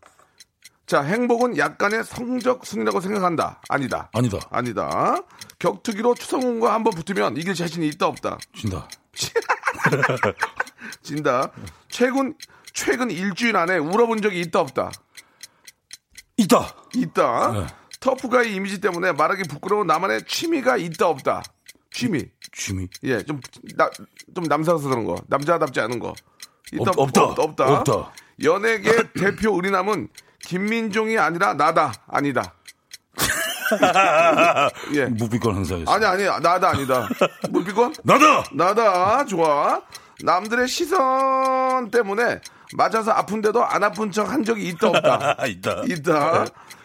[0.86, 3.60] 자, 행복은 약간의 성적 승리라고 생각한다.
[3.68, 4.10] 아니다.
[4.12, 4.38] 아니다.
[4.50, 5.16] 아니다.
[5.58, 8.38] 격투기로 추성훈과 한번 붙으면 이길 자신이 있다 없다.
[8.54, 8.88] 진다.
[11.02, 11.50] 진다.
[11.88, 12.34] 최근
[12.74, 14.90] 최근 일주일 안에 울어본 적이 있다 없다.
[16.36, 16.74] 있다.
[16.94, 17.52] 있다.
[17.52, 17.66] 네.
[18.00, 21.42] 터프가의 이미지 때문에 말하기 부끄러운 나만의 취미가 있다 없다.
[21.92, 22.24] 취미.
[22.52, 22.88] 취미.
[23.04, 23.40] 예, 좀,
[23.76, 23.88] 나,
[24.34, 25.16] 좀 남사스러운 거.
[25.28, 26.14] 남자답지 않은 거.
[26.72, 27.22] 있다, 없- 없다.
[27.22, 27.72] 없- 없다.
[27.78, 28.12] 없다.
[28.42, 30.08] 연예계 대표 의리남은
[30.40, 31.92] 김민종이 아니라 나다.
[32.08, 32.54] 아니다.
[34.94, 35.06] 예.
[35.06, 35.90] 무비권 행사였어.
[35.92, 37.08] 아니, 아니, 나다, 아니다.
[37.50, 37.94] 물비권?
[38.04, 38.44] 나다!
[38.52, 39.24] 나다.
[39.26, 39.80] 좋아.
[40.22, 42.40] 남들의 시선 때문에
[42.76, 45.36] 맞아서 아픈데도 안 아픈 척 한 적이 있다, 없다.
[45.38, 45.82] 아, 있다.
[45.86, 46.44] 있다.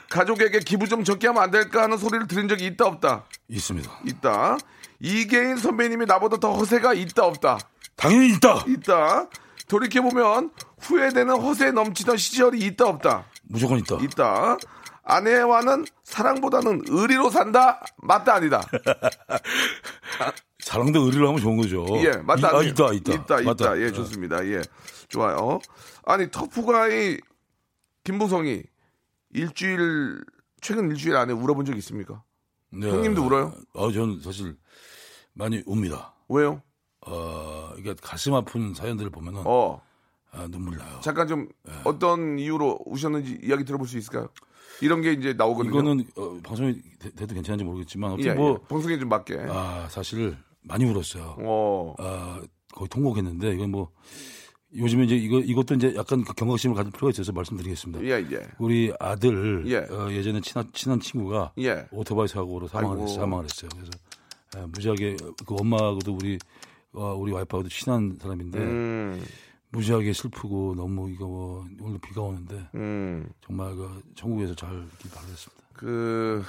[0.10, 3.26] 가족에게 기부 좀 적게 하면 안 될까 하는 소리를 들은 적이 있다, 없다.
[3.50, 3.92] 있습니다.
[4.06, 4.58] 있다.
[5.00, 7.60] 이계인 선배님이 나보다 더 허세가 있다 없다.
[7.96, 8.64] 당연히 있다.
[8.68, 9.28] 있다.
[9.68, 13.26] 돌이켜 보면 후회되는 허세 넘치던 시절이 있다 없다.
[13.44, 13.98] 무조건 있다.
[14.02, 14.58] 있다.
[15.04, 17.82] 아내와는 사랑보다는 의리로 산다.
[17.98, 18.62] 맞다 아니다.
[20.68, 21.86] 사랑도 의리를 하면 좋은 거죠.
[22.04, 22.52] 예, 맞다.
[22.52, 23.14] 이- 아, 있다, 있다.
[23.14, 23.52] 있다, 맞다.
[23.76, 23.82] 있다.
[23.82, 24.46] 예, 좋습니다.
[24.48, 24.62] 예,
[25.08, 25.60] 좋아요.
[26.04, 27.18] 아니 터프가이
[28.04, 28.64] 김보성이
[29.34, 30.22] 일주일
[30.60, 32.22] 최근 일주일 안에 울어본 적 있습니까?
[32.72, 32.90] 네.
[32.90, 33.54] 형님도 울어요?
[33.76, 34.58] 아, 저는 사실
[35.34, 36.14] 많이 웁니다.
[36.28, 36.62] 왜요?
[37.06, 39.82] 어, 이게 가슴 아픈 사연들을 보면은 어,
[40.32, 41.00] 아, 눈물 나요.
[41.02, 41.72] 잠깐 좀 네.
[41.86, 44.28] 어떤 이유로 우셨는지 이야기 들어볼 수 있을까요?
[44.82, 45.72] 이런 게 이제 나오거든요.
[45.80, 48.68] 이거는 어, 방송이 돼- 돼도 괜찮은지 모르겠지만 예, 아무튼 뭐 예.
[48.68, 49.46] 방송에 좀 맞게.
[49.50, 51.36] 아, 사실 많이 울었어요.
[51.40, 52.42] 어, 아,
[52.74, 53.90] 거의 통곡했는데 이건 뭐
[54.76, 58.04] 요즘에 이제 이거 이것도 이제 약간 그 경각심을 가질 필요가 있어서 말씀드리겠습니다.
[58.04, 58.48] 예, 예.
[58.60, 59.78] 우리 아들 예.
[59.78, 61.86] 어, 예전에 친한 친한 친구가 예.
[61.92, 63.10] 오토바이 사고로 사망을, 아이고.
[63.10, 63.70] 했, 사망을 했어요.
[63.74, 63.92] 그래서
[64.58, 66.38] 예, 무지하게 그 엄마하고도 우리
[66.94, 69.24] 어, 우리 와이프하고도 친한 사람인데 음,
[69.70, 73.30] 무지하게 슬프고 너무 이거 뭐 오늘 비가 오는데 음.
[73.46, 75.64] 정말 그 천국에서 잘 바라겠습니다.
[75.74, 76.44] 그,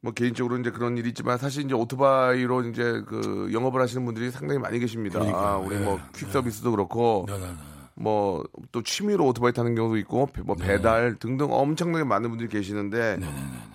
[0.00, 4.60] 뭐 개인적으로 이제 그런 일이 있지만 사실 이제 오토바이로 이제 그 영업을 하시는 분들이 상당히
[4.60, 5.18] 많이 계십니다.
[5.18, 5.64] 그러니까요.
[5.66, 7.52] 우리 예, 뭐퀵 서비스도 그렇고 네, 네, 네.
[7.96, 13.16] 뭐 또 취미로 오토바이 타는 경우도 있고 배- 뭐 배달 등등 엄청나게 많은 분들이 계시는데
[13.18, 13.26] 네,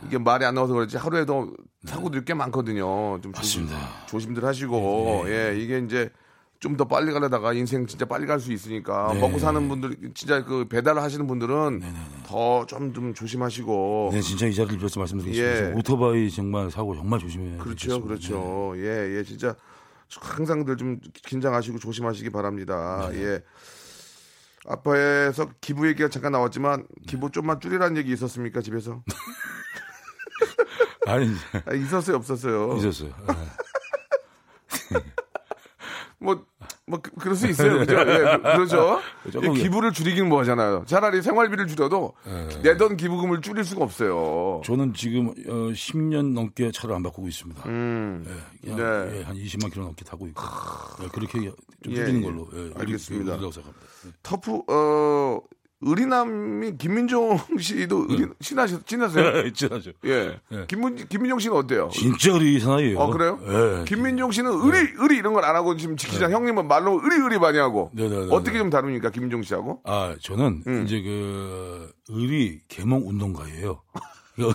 [0.08, 1.52] 이게 말이 안 나와서 그렇지 하루에도
[1.86, 3.20] 사고들이 꽤 많거든요.
[3.22, 4.06] 좀 조심, 맞습니다.
[4.08, 6.10] 조심들 하시고 예, 이게 이제
[6.64, 9.20] 좀 더 빨리 가려다가 인생 진짜 빨리 갈 수 있으니까 네.
[9.20, 11.82] 먹고 사는 분들 진짜 그 배달 하시는 분들은
[12.26, 15.70] 더좀좀 조심하시고 네, 진짜 이 자리를 빌어서 말씀드리겠습니다.
[15.70, 15.74] 예.
[15.74, 18.02] 오토바이 정말 사고 정말 조심해야 그렇죠.
[18.02, 18.74] 그렇죠.
[18.78, 19.56] 예, 예, 진짜
[20.10, 23.10] 항상들 좀 긴장하시고 조심하시기 바랍니다.
[23.12, 23.24] 네.
[23.24, 23.44] 예.
[24.66, 29.04] 아빠에서 기부 얘기가 잠깐 나왔지만 기부 좀만 줄이라는 얘기 있었습니까 집에서?
[29.06, 29.16] 네.
[31.12, 31.30] 아니
[31.66, 32.78] 아, 있었어요, 없었어요.
[32.78, 33.14] 있었어요.
[34.94, 35.04] 예.
[36.24, 36.46] 뭐,
[36.86, 37.80] 뭐, 그, 그럴 수 있어요.
[37.80, 37.94] 그죠?
[38.00, 39.00] 예, 그- 그렇죠.
[39.56, 40.84] 이 기부를 줄이긴 뭐 하잖아요.
[40.86, 42.14] 차라리 생활비를 줄여도
[42.62, 44.62] 내던 기부금을 줄일 수가 없어요.
[44.66, 45.34] 저는 지금 어,
[45.72, 47.64] 10년 넘게 차를 안 바꾸고 있습니다.
[47.70, 48.26] 음,
[48.66, 49.20] 예, 그냥, 네.
[49.20, 50.42] 예, 한 20만 킬로 넘게 타고 있고
[51.04, 51.54] 예, 그렇게 좀
[51.88, 52.24] 예, 줄이는 예.
[52.24, 53.38] 걸로 예, 알겠습니다.
[53.38, 54.12] 예.
[54.22, 55.40] 터프, 어,
[55.86, 59.52] 의리남이 김민종 씨도 의리, 친하시, 친하세요?
[59.54, 59.92] 진짜죠.
[60.06, 60.40] 예.
[60.52, 60.66] 예.
[60.68, 61.90] 김민, 김민종 씨는 어때요?
[61.94, 62.98] 진짜 의리 사나이예요.
[63.00, 63.40] 어, 그래요?
[63.48, 63.86] 예.
[63.86, 67.58] 김민종 씨는 의리, 의리 이런 걸 안 하고 지금 지키장 형님은 말로 의리, 의리 많이
[67.58, 67.92] 하고.
[67.94, 68.58] 네, 네, 네, 어떻게 네.
[68.60, 69.82] 좀 다릅니까, 김민종 씨하고?
[69.84, 70.84] 아, 저는 음.
[70.86, 73.82] 이제 그 의리 개몽 운동가예요.
[74.36, 74.52] 그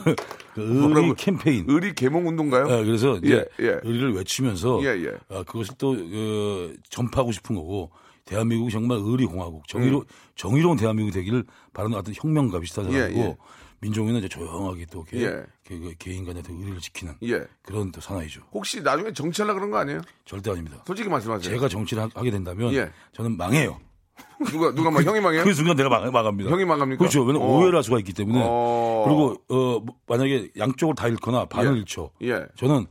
[0.56, 1.14] 의리?
[1.14, 1.64] 캠페인.
[1.68, 2.66] 의리 개몽 운동가요?
[2.70, 3.80] 예, 그래서 이제 예, 예.
[3.84, 5.12] 의리를 외치면서 예, 예.
[5.28, 7.90] 아, 그것을 또 그, 전파하고 싶은 거고
[8.28, 10.04] 대한민국이 정말 의리 공화국 정의로
[10.36, 12.92] 정의로운 대한민국이 되기를 바라는 어떤 혁명가 비슷한 음.
[12.92, 13.36] 예, 사람이고 예.
[13.80, 15.42] 민종이는 이제 조용하게 또 이렇게 예.
[15.66, 17.46] 그, 그 개인 간의 또 의리를 지키는 예.
[17.62, 18.42] 그런 또 사나이죠.
[18.52, 20.02] 혹시 나중에 정치하려 그런 거 아니에요?
[20.26, 20.82] 절대 아닙니다.
[20.86, 21.50] 솔직히 말씀하세요.
[21.54, 22.90] 제가 정치를 하- 하게 된다면 예.
[23.14, 23.80] 저는 망해요.
[24.50, 25.44] 누가, 누가 막 형이 망해요?
[25.44, 26.50] 그 순간 내가 망, 망합니다.
[26.50, 26.98] 형이 망합니까?
[26.98, 27.22] 그렇죠.
[27.22, 27.52] 왜냐면 어.
[27.56, 28.40] 오해를 할 수가 있기 때문에.
[28.44, 29.04] 어.
[29.06, 31.78] 그리고 어 뭐, 만약에 양쪽을 다 잃거나 반을 예.
[31.78, 32.10] 잃죠.
[32.22, 32.44] 예.
[32.56, 32.86] 저는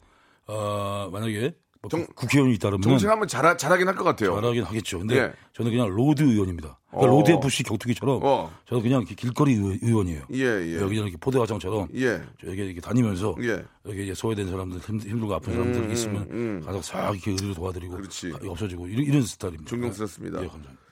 [0.47, 1.51] 어 만약에 뭐
[1.89, 4.35] 정- 국- 국회의원이 있다면 정치를 한번 잘, 잘하긴 할 것 같아요.
[4.35, 4.99] 잘하긴 하겠죠.
[4.99, 5.33] 근데 예.
[5.53, 6.77] 저는 그냥 road 의원입니다.
[6.89, 7.17] 그러니까 어.
[7.17, 8.51] 로드 FC 격투기처럼 어.
[8.67, 10.21] 저는 그냥 길거리 의- 의원이에요.
[10.33, 10.75] 예, 예.
[10.75, 12.21] 여기 그냥 이렇게 포대화상처럼 예.
[12.45, 13.63] 여기 이렇게 다니면서 예.
[13.87, 16.61] 여기 이제 소외된 사람들 힘, 힘들고 아픈 사람들 음, 있으면 음.
[16.65, 18.31] 가서 싹 이렇게 의리로 도와드리고 그렇지.
[18.33, 19.69] 아, 없어지고 이런, 이런 스타일입니다.
[19.69, 20.37] 존경스럽습니다.
[20.43, 20.86] 예, 감사합니다.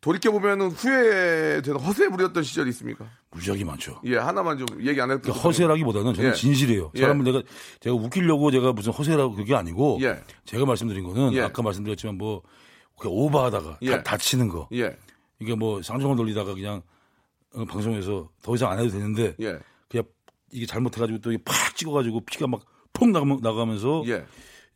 [0.00, 3.10] 돌이켜 보면 후회되는 허세 부렸던 시절이 있습니까?
[3.30, 4.00] 무지하게 많죠.
[4.04, 6.34] 예, 하나만 좀 얘기 안 했던 그 허세라기보다는 저는 예.
[6.34, 6.92] 진실이에요.
[6.94, 7.00] 예.
[7.00, 7.42] 사람을 내가
[7.80, 10.22] 제가 웃기려고 제가 무슨 허세라고 그게 아니고 예.
[10.44, 11.42] 제가 말씀드린 거는 예.
[11.42, 12.42] 아까 말씀드렸지만 뭐
[13.04, 13.90] 오버하다가 예.
[13.90, 14.96] 다, 다치는 거 예,
[15.40, 16.82] 이게 뭐 쌍종을 돌리다가 그냥
[17.54, 19.58] 어, 방송에서 더 이상 안 해도 되는데 예,
[19.88, 20.04] 그냥
[20.52, 24.24] 이게 잘못해가지고 또 팍 찍어가지고 피가 막 폭 나가면서 예.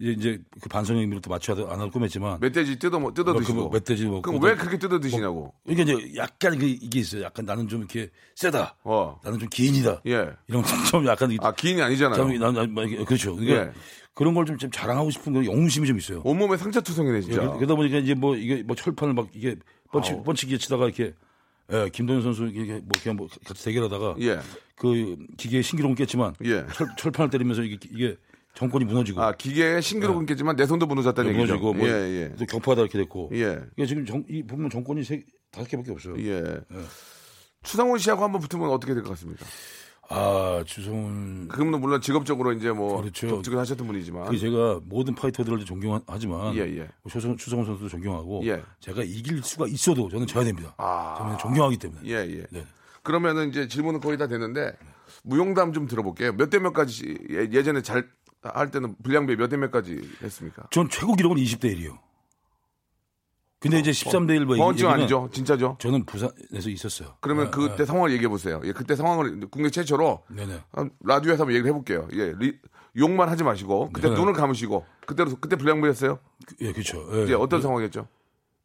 [0.02, 3.38] 이제, 이제 그 반성의 의미로 또 맞춰야 안 하고 꾸몄지만 멧돼지 뜯어, 먹- 뜯어 그
[3.38, 3.54] 드시고.
[3.60, 5.54] 뭐 멧돼지 먹고 그럼 또- 왜 그렇게 뜯어 드시냐고.
[5.68, 7.22] 이게 이제 약간 그 이게 있어요.
[7.22, 8.76] 약간 나는 좀 이렇게 세다.
[8.82, 9.20] 어.
[9.22, 10.02] 나는 좀 기인이다.
[10.06, 10.30] 예.
[10.48, 12.38] 이런 좀 약간 이- 아, 기인이 아니잖아요.
[12.38, 13.36] 난, 난, 이게- 그렇죠.
[13.36, 13.72] 그러니까 예.
[14.14, 16.20] 그런 걸 좀 자랑하고 싶은 그 영웅심이 좀 있어요.
[16.24, 17.40] 온몸에 상처투성이네, 예, 진짜.
[17.40, 19.54] 그러- 그러다 보니까 이제 뭐 이게 뭐 철판을 막 이게
[19.92, 20.22] 펀치 아우.
[20.24, 21.14] 펀치기에 치다가 이렇게
[21.72, 24.40] 예, 김동현 선수 이게 뭐 그냥 뭐 같이 대결하다가 예.
[24.74, 26.66] 그 기계에 신기록은 깼지만 예.
[26.74, 28.16] 철, 철판을 때리면서 이게, 이게
[28.54, 31.42] 정권이 무너지고 아, 기계에 신기록은 겠지만 내 손도 무너졌다는 얘기죠.
[31.42, 31.46] 예.
[31.58, 33.38] 무너지고 뭐 예, 또 격파하다 이렇게 됐고 예.
[33.42, 33.60] 예.
[33.76, 36.14] 이게 지금 정, 이 보면 정권이 세 다섯 개밖에 없어요.
[36.18, 36.60] 예.
[37.62, 39.44] 추상훈 씨하고 한번 붙으면 어떻게 될 것 같습니까?
[40.08, 43.28] 아 주성훈 그분은 물론 직업적으로 이제 뭐 그렇죠.
[43.28, 46.88] 격투기를 하셨던 분이지만 그 제가 모든 파이터들을 존경하지만 예, 예.
[47.08, 48.62] 추성, 추성훈 선수도 존경하고 예.
[48.80, 50.74] 제가 이길 수가 있어도 저는 져야 됩니다.
[50.76, 51.14] 아.
[51.16, 52.00] 저는 존경하기 때문에.
[52.04, 52.44] 예, 예.
[52.50, 52.66] 네.
[53.02, 54.72] 그러면은 이제 질문은 거의 다 됐는데
[55.24, 56.32] 무용담 좀 들어볼게요.
[56.34, 58.06] 몇 대 몇까지 예- 예전에 잘
[58.42, 60.64] 할 때는 불량배 몇 대 몇까지 했습니까?
[60.70, 61.98] 전 최고 기록은 20대 1이요.
[63.60, 65.28] 근데 이제 13대 1뭐 뻥언증 얘기는 아니죠?
[65.32, 65.76] 진짜죠?
[65.78, 67.14] 저는 부산에서 있었어요.
[67.20, 68.60] 그러면 아, 그때 상황을 얘기해 보세요.
[68.64, 70.60] 예, 그때 상황을 국내 최초로 아, 네네.
[70.72, 72.08] 한 라디오에서 한번 얘기를 해 볼게요.
[72.12, 72.58] 예, 리-
[72.96, 74.14] 욕만 하지 마시고 그때 네.
[74.16, 76.18] 눈을 감으시고 그때로 그때 불량배였어요?
[76.44, 77.06] 그- 예, 그렇죠.
[77.14, 77.28] 예.
[77.28, 78.08] 예, 어떤 그- 상황이었죠?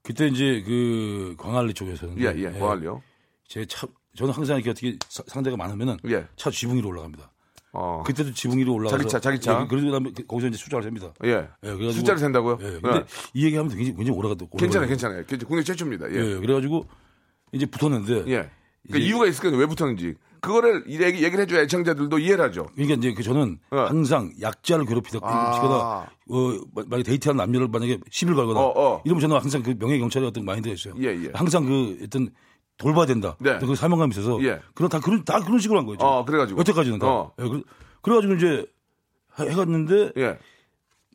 [0.01, 3.03] 그때 이제 그 광안리 쪽에서는 예, 예, 뭐할요?
[3.47, 3.85] 제 차
[4.15, 7.29] 저는 항상 이렇게 어떻게 사- 상대가 많으면은 예, 차 지붕 위로 올라갑니다.
[7.73, 9.61] 어, 그때도 지붕 위로 올라가서 자기 차, 자기 차.
[9.61, 11.13] 예, 그러고 나면 거기서 이제 숫자를 셉니다.
[11.25, 12.57] 예, 예, 그래가지고 숫자를 센다고요?
[12.61, 13.03] 예, 근데 예.
[13.33, 15.25] 이 얘기하면 굉장히 굉장히 오래가 괜찮아요, 괜찮아요.
[15.25, 16.09] 괜찮- 국내 최초입니다.
[16.11, 16.85] 예, 예, 그래가지고
[17.51, 18.49] 이제 붙었는데 예.
[18.89, 19.57] 이제- 이유가 있을 거예요.
[19.57, 20.15] 왜 붙었는지.
[20.39, 22.67] 그거를 얘기, 얘기를 해줘야 애청자들도 이해를 하죠.
[22.75, 23.77] 그러니까 이제 그 저는 어.
[23.89, 25.53] 항상 약자를 괴롭히다 아.
[25.53, 26.07] 시거나 어,
[26.75, 29.01] 마- 만약에 데이트하는 남녀를 만약에 시비를 걸거나 어, 어.
[29.03, 30.93] 이러면 저는 항상 그 명예 경찰의 어떤 마인드가 있어요.
[30.99, 31.31] 예, 예.
[31.33, 32.29] 항상 그 어떤
[32.77, 33.35] 돌봐야 된다.
[33.39, 33.57] 네.
[33.59, 34.59] 그 사명감이 있어서 예.
[34.75, 36.05] 그런 다 그런 다 그런 식으로 한 거죠.
[36.05, 36.59] 어, 그래가지고.
[36.59, 37.07] 여태까지는 다.
[37.07, 37.31] 어.
[37.39, 37.61] 예, 그래,
[38.01, 38.65] 그래가지고 이제
[39.39, 40.37] 해- 해갔는데 예,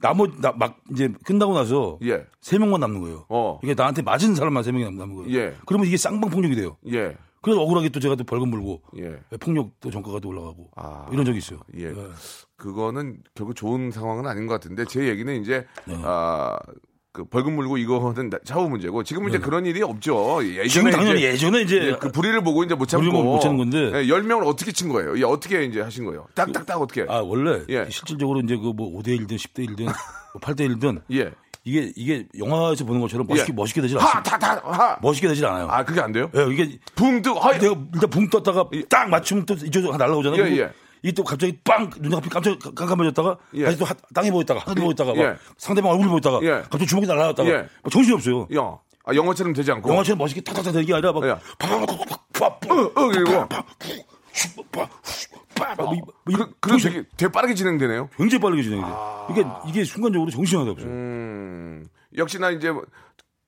[0.01, 3.25] 나머지 나, 막 이제 끝나고 나서 예, 세 명만 남는 거예요.
[3.29, 3.61] 어.
[3.63, 5.39] 이게 나한테 맞은 사람만 세 명이 남- 남는 거예요.
[5.39, 5.55] 예.
[5.67, 6.77] 그러면 이게 쌍방 폭력이 돼요.
[6.89, 9.21] 예, 그래서 억울하게 또 제가 또 벌금 물고 예.
[9.39, 11.07] 폭력도 전과가 또 올라가고 아.
[11.13, 11.61] 이런 적이 있어요.
[11.79, 11.93] 예.
[12.57, 15.95] 그거는 결국 좋은 상황은 아닌 것 같은데 제 얘기는 이제 네.
[16.05, 16.59] 아.
[17.13, 20.41] 그 벌금 물고 이거는 나- 차후 문제고 지금은 이제 그런 일이 없죠.
[20.43, 20.69] 예전에 네.
[20.69, 23.99] 지금 당연히 이제 예전에 이제 예, 그 불의를 보고 이제 못 참고 못 참는 건데.
[23.99, 25.19] 예, 10명을 어떻게 친 거예요?
[25.19, 26.27] 예, 어떻게 이제 하신 거예요?
[26.35, 27.05] 딱딱딱 어떻게?
[27.09, 27.87] 아 원래 예.
[27.91, 29.93] 실질적으로 이제 그 뭐 5대 1든 10대 1든 뭐
[30.41, 31.31] 8대 1든 예.
[31.65, 33.55] 이게 이게 영화에서 보는 것처럼 멋있게 예.
[33.55, 34.23] 멋있게 되질 타,
[34.65, 34.97] 하.
[35.03, 35.67] 멋있게 되질 않아요.
[35.69, 36.31] 아, 그게 안 돼요?
[36.35, 40.43] 예, 이게 붕 뜨고, 하, 내가 일단 붕 떴다가 딱 맞추면 또 이쪽으로 날라오잖아요.
[40.47, 40.73] 예, 예.
[41.03, 43.65] 이게 또 갑자기 빵눈 앞이 깜짝 깜깜해졌다가 예.
[43.65, 45.35] 다시 또 하- 땅에 보였다가 하늘에 보였다가 막 예.
[45.59, 46.63] 상대방 얼굴 보였다가 예.
[46.63, 47.69] 갑자기 주먹이 날라왔다가 예.
[47.83, 48.47] 막 정신이 없어요.
[48.57, 49.91] 야, 아, 영화처럼 되지 않고.
[49.91, 51.37] 영화처럼 멋있게 탁탁탁 되는 게 아니라 막 예.
[51.59, 53.49] 팍팍팍팍팍 어, 어, 그리고.
[56.25, 58.09] 그, 그럼 되게, 되게 빠르게 진행되네요.
[58.17, 58.89] 굉장히 빠르게 진행이 돼.
[59.31, 60.91] 이게 이게 순간적으로 정신이 하나도 없어요.
[60.91, 61.87] 음,
[62.17, 62.85] 역시나 이제 뭐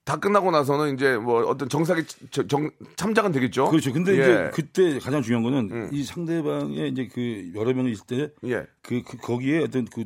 [0.04, 3.68] 다 끝나고 나서는 이제 뭐 어떤 정상의 저- 정, 참작은 되겠죠.
[3.70, 3.90] 그렇죠.
[3.92, 4.20] 근데 예.
[4.20, 8.66] 이제 그때 가장 중요한 거는 이 상대방의 이제 그 여러 명이 있을 때 예.
[8.82, 10.04] 그, 그 거기에 어떤 그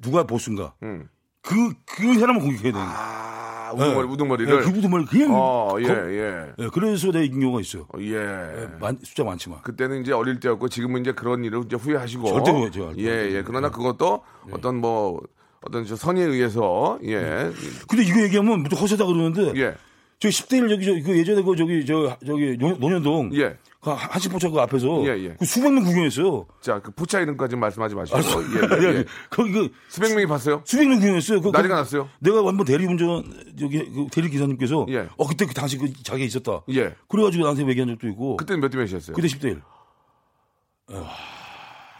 [0.00, 1.08] 누가 보수인가 음.
[1.42, 2.90] 그, 그 사람을 공격해야 되는 거예요.
[2.96, 4.54] 아, 우두머리, 우두머리를.
[4.54, 5.30] 예, 그 우두머리 그냥.
[5.32, 6.52] 어, 예, 거- 예.
[6.58, 7.86] 예, 그래서 내가 이긴 경우가 있어요.
[7.94, 8.68] 어, 예.
[8.80, 9.62] 많- 숫자 많지만.
[9.62, 12.28] 그때는 이제 어릴 때였고 지금은 이제 그런 일을 이제 후회하시고.
[12.28, 12.94] 절대 후회하지 않아요.
[12.98, 13.42] 예, 예.
[13.44, 15.20] 그러나 그것도 어떤 뭐
[15.62, 17.50] 어떤 저 선의에 의해서 예.
[17.88, 19.52] 근데 이거 얘기하면 무슨 허세다 그러는데.
[19.60, 19.74] 예.
[20.18, 23.30] 저 10대 1 저기 저, 그 예전에 그 저기 저 저기 노- 논현동.
[23.34, 23.56] 예.
[23.80, 25.02] 그 한신포차 그 앞에서.
[25.06, 25.36] 예, 예.
[25.38, 26.46] 그 수백 명 구경했어요.
[26.60, 28.18] 자, 그 포차 이름까지 말씀하지 마시고.
[28.18, 29.04] 아, 예, 예, 예.
[29.30, 30.62] 거기 그 수백 명이 봤어요?
[30.66, 31.40] 수백 명 구경했어요.
[31.40, 32.08] 그, 난리가 그- 났어요?
[32.20, 35.08] 내가 한번 대리운전 저기 그 대리 기사님께서 예.
[35.16, 36.62] 어 그때 그 당시 그 자기가 있었다.
[36.70, 36.94] 예.
[37.08, 38.36] 그래가지고 나한테 얘기한 적도 있고.
[38.36, 39.14] 그때는 몇대 몇이었어요?
[39.16, 39.62] 그때 10대 1.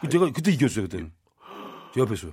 [0.01, 1.11] 그 제가 그때 이겼어요 그때는.
[1.95, 2.31] 제 옆에서요.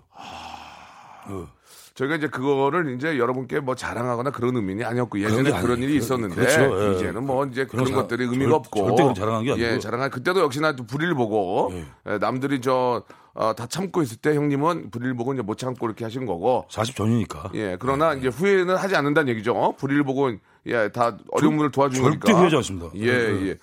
[1.28, 1.48] 어.
[1.94, 5.88] 저희가 이제 그거를 이제 여러분께 뭐 자랑하거나 그런 의미는 아니었고 그런 예전에 게 그런 아니에요.
[5.90, 6.60] 일이 그- 있었는데 그렇죠.
[6.92, 6.94] 예.
[6.94, 9.66] 이제는 뭐 이제 그런 그런 사- 것들이 의미가 절- 없고 절대 자랑한 게 아니고.
[9.66, 11.84] 예, 자랑한 그때도 역시나 또 불의를 보고 예.
[12.12, 13.02] 예, 남들이 저
[13.34, 16.94] 어, 다 참고 있을 때 형님은 불의를 보고 이제 못 참고 이렇게 하신 거고 40
[16.96, 17.50] 전이니까.
[17.54, 19.72] 예 그러나 이제 후회는 하지 않는다는 얘기죠 어?
[19.76, 20.30] 불의를 보고
[20.66, 22.90] 예다 어려운 분을 도와준 절대 거니까 후회하지 않습니다.
[22.96, 23.56] 예 예, 예.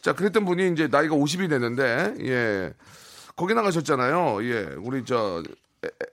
[0.00, 2.72] 자 그랬던 분이 이제 나이가 50이 됐는데 예
[3.36, 5.42] 거기 나가셨잖아요 예 우리 저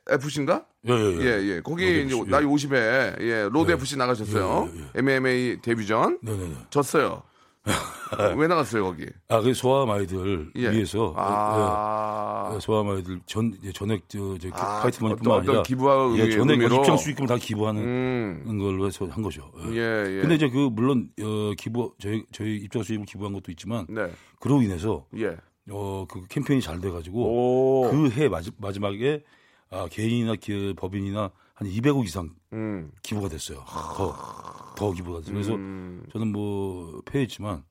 [0.10, 0.66] FC인가?
[0.88, 1.22] 예, 예, 예.
[1.22, 1.62] 예, 예.
[1.62, 2.24] 거기 이제 예.
[2.30, 4.70] 나이 50에 예, 로드 FC 나가셨어요.
[4.74, 6.56] 예, 예, MMA 데뷔전 네 네 네.
[6.70, 7.22] 졌어요.
[8.38, 9.06] 왜 나갔어요 거기?
[9.28, 10.72] 아, 그 소아암 아이들 예.
[10.72, 15.64] 위해서 아, 예, 소아암 아이들 전 전액 저, 저 아, fight 어떤- money뿐만 어떤 아니라
[15.64, 16.62] 기부와 예, 전액?
[16.64, 19.52] 입장 수익금을 다 기부하는 음, 걸로 해서 한 거죠.
[19.72, 19.76] 예.
[19.76, 20.22] 예, 예.
[20.22, 24.62] 근데 이제 그 물론 어, 기부 저희 저희 입장 수익을 기부한 것도 있지만 네, 그로
[24.64, 25.38] 인해서 예.
[25.70, 29.24] 어, 그 캠페인이 잘 돼가지고 오, 그해 마지막에
[29.72, 33.64] 아, 개인이나 기, 법인이나 한 200억 이상 음, 기부가 됐어요.
[33.68, 35.34] 더, 더 기부가 됐어요.
[35.34, 37.64] 그래서 음, 저는 뭐 패했지만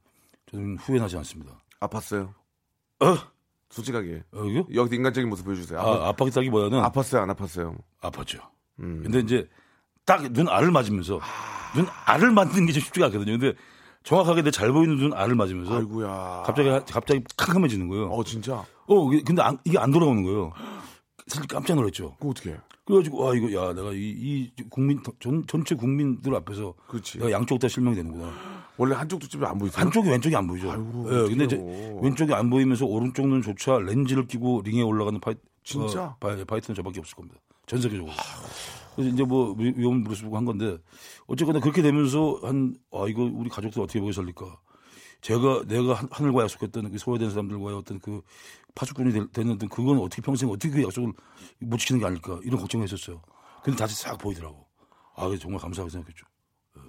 [0.51, 1.59] 저는 후회하지 않습니다.
[1.81, 2.33] 아팠어요.
[3.01, 3.17] 어?
[3.71, 4.67] 솔직하게 어, 이거?
[4.75, 5.79] 여기 인간적인 모습 보여주세요.
[5.81, 7.77] 아, 아팠다기보다는 아팠어요, 안 아팠어요?
[8.01, 8.41] 아팠죠.
[8.81, 9.01] 음.
[9.03, 9.49] 근데 이제
[10.05, 11.21] 딱 눈 알을 맞으면서
[11.75, 13.39] 눈 알을 맞는 게 좀 쉽지가 않거든요.
[13.39, 13.59] 근데
[14.05, 16.45] 정확하게 내 잘 보이는 눈 알을 맞으면서 아이고야.
[16.47, 18.07] 갑자기 갑자기 캄캄해지는 거예요.
[18.11, 18.65] 어 진짜?
[18.87, 20.53] 어, 근데 안- 이게 안 돌아오는 거예요.
[21.29, 22.15] 사실 깜짝 놀랐죠.
[22.19, 22.51] 그거 어떻게?
[22.51, 22.57] 해?
[22.85, 27.19] 그래가지고 와 이거 야 내가 이, 이 국민 전 전체 국민들 앞에서 그렇지.
[27.19, 28.33] 내가 양쪽 다 실명이 되는구나.
[28.79, 29.81] 원래 한쪽도 집에 안 보이세요?
[29.85, 30.71] 한쪽이 왼쪽이 안 보이죠.
[30.71, 31.99] 아이고, 예, 근데 이제.
[32.01, 36.05] 왼쪽이 안 보이면서 오른쪽 눈조차 렌즈를 끼고 링에 올라가는 파이, 진짜?
[36.05, 37.39] 어, 파이, 파이터는 저밖에 없을 겁니다.
[37.67, 38.13] 전 세계적으로.
[38.95, 40.79] 그래서 이제 뭐 위- 위험 무릎쓰고 한 건데
[41.27, 44.47] 어쨌거나 그렇게 되면서 한 아 이거 우리 가족들 어떻게 보고 살릴까.
[45.21, 48.23] 제가 내가 하- 하늘과 약속했던 그 소외된 사람들과의 어떤 그
[48.75, 51.13] 파수꾼이 될- 되는 그건 어떻게 평생 어떻게 그 약속을
[51.61, 53.21] 못 지키는 게 아닐까 이런 걱정을 했었어요.
[53.65, 54.65] 근데 다시 싹 보이더라고.
[55.17, 56.25] 아 정말 감사하게 생각했죠.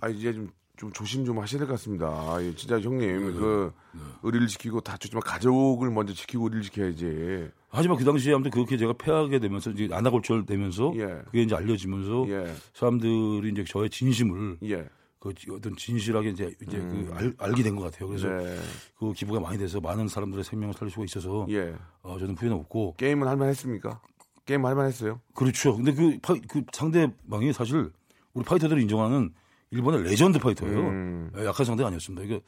[0.01, 2.07] 아 이제 좀, 좀 조심 좀 하셔야 될 것 같습니다.
[2.07, 3.73] 아, 예, 진짜 형님 그
[4.21, 7.49] 의리를 지키고 다 좋지만 가족을 먼저 지키고 의리를 지켜야지.
[7.69, 11.05] 하지만 그 당시에 아무튼 그렇게 제가 패하게 되면서 이제 안하골절 되면서 예.
[11.25, 14.87] 그게 이제 알려지면서 예, 사람들이 이제 저의 진심을 예.
[15.19, 18.08] 그 어떤 진실하게 이제 이제 그 알, 알게 된 것 같아요.
[18.08, 18.38] 그래서 음.
[18.38, 18.58] 네.
[18.97, 21.75] 그 기부가 많이 돼서 많은 사람들의 생명을 살릴 수가 있어서 예.
[22.01, 24.01] 어, 저는 후회는 없고 게임은 할만했습니까?
[24.45, 25.19] 게임 할만했어요.
[25.36, 25.75] 그렇죠.
[25.75, 27.91] 근데 그, 파, 그 상대방이 사실
[28.34, 29.32] 우리 파이터들이 인정하는
[29.71, 30.79] 일본의 레전드 파이터예요.
[30.79, 31.32] 음.
[31.38, 32.23] 예, 약한 상대가 아니었습니다.
[32.25, 32.41] 이게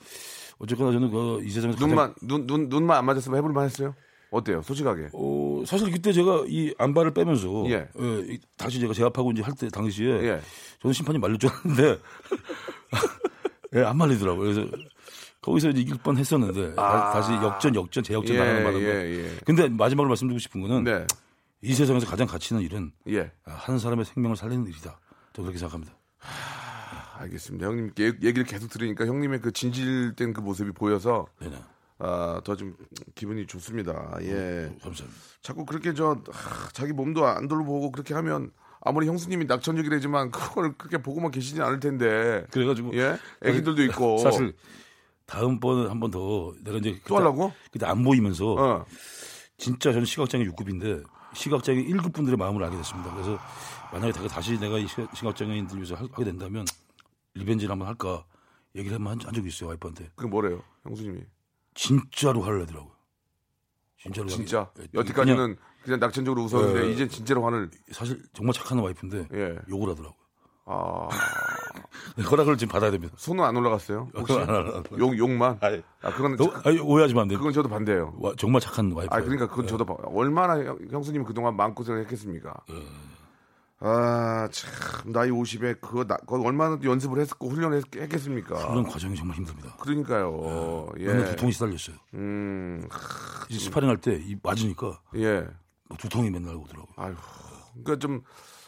[0.57, 3.93] 어쨌거나 저는 그 이 세상에서 눈만 눈, 눈 눈만 안 맞았으면 해볼 만했어요.
[4.31, 4.61] 어때요?
[4.61, 5.09] 솔직하게.
[5.13, 7.87] 어, 사실 그때 제가 이 암바를 빼면서 예.
[7.99, 10.41] 예, 이- 다시 제가 제압하고 이제 할 때 당시에 예.
[10.81, 11.99] 저는 심판이 말릴 줄 알았는데
[13.75, 14.53] 예, 안 말리더라고요.
[14.53, 14.71] 그래서
[15.41, 17.11] 거기서 이제 이길 뻔 했었는데 아.
[17.13, 19.37] 다시 역전 역전 재역전 예, 당하는 바람에 예, 예.
[19.45, 21.05] 근데 마지막으로 말씀드리고 싶은 거는 네.
[21.63, 23.31] 이 세상에서 가장 가치 있는 일은 예.
[23.45, 24.99] 아, 한 사람의 생명을 살리는 일이다.
[25.33, 25.93] 저 그렇게 생각합니다.
[27.19, 27.67] 알겠습니다.
[27.67, 31.55] 형님 얘- 얘기를 계속 들으니까 형님의 그 진실된 그 모습이 보여서 네네.
[32.03, 32.75] 아, 더 좀
[33.15, 34.17] 기분이 좋습니다.
[34.21, 34.75] 예.
[34.81, 35.21] 감사합니다.
[35.41, 40.97] 자꾸 그렇게 저 하, 자기 몸도 안 돌보고 그렇게 하면 아무리 형수님이 낙천적이라지만 그걸 그렇게
[40.97, 42.45] 보고만 계시진 않을 텐데.
[42.51, 43.17] 그래가지고 예?
[43.43, 44.17] 애기들도 있고.
[44.17, 44.53] 사실
[45.27, 47.53] 다음번은 한번 더 내가 이제 또 하려고?
[47.71, 48.85] 그때 안 보이면서 어.
[49.57, 51.03] 진짜 저는 시각장애 6급인데
[51.35, 53.13] 시각장애 1급 분들의 마음을 알게 됐습니다.
[53.13, 53.37] 그래서
[53.93, 56.65] 만약에 내가 다시 내가 이 시각- 시각장애인들 위해서 할- 하게 된다면
[57.35, 58.25] 리벤지를 한번 할까
[58.75, 61.21] 얘기를 한번 한, 한 적이 있어요 와이프한테 그 뭐래요, 형수님이?
[61.73, 62.91] 진짜로 화를 내더라고요.
[64.01, 66.91] 진짜로 진짜 예, 여태까지는 그냥, 낙천적으로 웃었는데 예.
[66.91, 69.57] 이제 진짜로 화를 그냥 사실 정말 착한 와이프인데 예.
[69.69, 70.19] 욕을 하더라고요.
[70.65, 71.07] 아
[72.29, 73.13] 허락을 지금 받아야 됩니다.
[73.17, 74.09] 손은 안 올라갔어요.
[74.15, 74.83] 혹시 안.
[74.97, 75.57] 욕 욕만?
[75.61, 77.37] 아니, 아 그건 너, 아니, 오해하시면 안 돼요.
[77.39, 78.15] 그건 저도 반대예요.
[78.19, 79.13] 와, 정말 착한 와이프.
[79.13, 82.53] 아 그러니까 그건 저도 봐- 얼마나 형, 형수님이 그동안 마음고생을 했겠습니까?
[83.83, 88.67] 아 참 나이 50에 그거 나, 그거 얼마나 또 연습을 했고 훈련을 했, 했겠습니까?
[88.67, 89.75] 그런 과정이 정말 힘듭니다.
[89.79, 90.91] 그러니까요.
[90.95, 91.25] 맨날 예.
[91.31, 91.95] 두통이 시달렸어요.
[92.13, 92.87] 음,
[93.49, 95.47] 이제 스파링 할때이 맞으니까 예.
[95.89, 96.93] 뭐 두통이 맨날 오더라고요.
[96.97, 97.15] 아유,
[97.71, 98.21] 그러니까 좀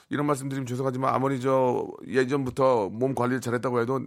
[0.10, 4.02] 이런 말씀 드리면 죄송하지만 아무리 저 예전부터 몸 관리를 잘했다고 해도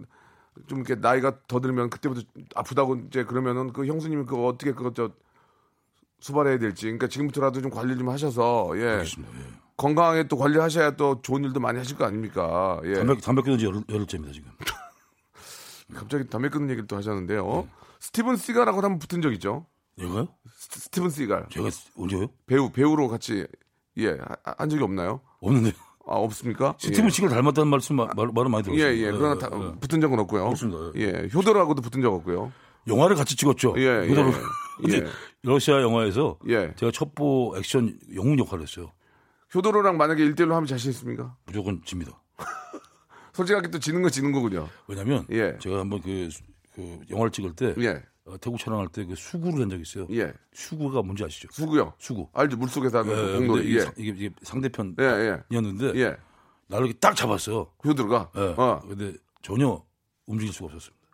[0.67, 2.21] 좀 이렇게 나이가 더 들면 그때부터
[2.55, 5.11] 아프다고 이제 그러면은 그 형수님이 그거 어떻게 그거 저
[6.19, 9.33] 수발해야 될지 그러니까 지금부터라도 좀 관리 좀 하셔서 예 알겠습니다.
[9.39, 9.66] 예.
[9.77, 13.65] 건강하게 또 관리하셔야 또 좋은 일도 많이 하실 거 아닙니까 예 담배 담배 끊은 지
[13.65, 14.51] 열흘, 열흘째입니다 지금.
[15.93, 17.67] 갑자기 담배 끊는 얘기를 또 하셨는데요 네.
[17.99, 19.65] 스티븐 시갈하고 한번 붙은 적 있죠
[19.99, 20.27] 얘가요?
[20.49, 22.27] 스- 스티븐 시갈 제가 언제요?
[22.45, 23.45] 배우 배우로 같이
[23.97, 25.71] 예 한 적이 없나요 없는데.
[26.09, 28.81] 아 없습니까 스티븐 시갈 닮았다는 말씀 마- 말, 말은 많이 들었어요.
[28.85, 29.11] 예, 예.
[29.11, 29.79] 그러나 예, 다, 예.
[29.79, 30.45] 붙은 적은 없고요.
[30.45, 30.91] 없습니다.
[30.95, 31.27] 예.
[31.33, 32.51] 효도르하고도 붙은 적 없고요.
[32.87, 33.73] 영화를 같이 찍었죠.
[33.77, 34.07] 예, 예.
[34.15, 34.31] 그다음에
[34.89, 35.03] 예.
[35.43, 36.73] 러시아 영화에서 예.
[36.77, 38.91] 제가 첩보 액션 영웅 역할을 했어요.
[39.53, 41.35] 효도로랑 만약에 1대1로 하면 자신 있습니까?
[41.45, 42.21] 무조건 집니다.
[43.33, 44.67] 솔직하게 또 지는 건 지는 거군요.
[44.87, 45.57] 왜냐면 예.
[45.59, 48.03] 제가 한번 그, 수- 그 영화를 찍을 때 예.
[48.25, 50.07] 어, 태국 촬영할 때 그 수구를 한 적이 있어요.
[50.11, 50.33] 예.
[50.53, 51.47] 수구가 뭔지 아시죠?
[51.51, 51.93] 수구요.
[51.97, 52.27] 수구.
[52.33, 52.57] 알죠.
[52.57, 53.67] 물속에서 하는 예, 그 근데 공놀이.
[53.69, 53.81] 이게, 예.
[53.81, 55.03] 상- 이게, 이게 상대편이었는데
[55.95, 56.01] 예, 예.
[56.01, 56.17] 예.
[56.67, 57.71] 나를 이렇게 딱 잡았어요.
[57.85, 58.31] 효도가.
[58.35, 58.41] 예.
[58.57, 58.79] 어.
[58.87, 59.81] 근데 전혀
[60.25, 61.07] 움직일 수가 없었습니다.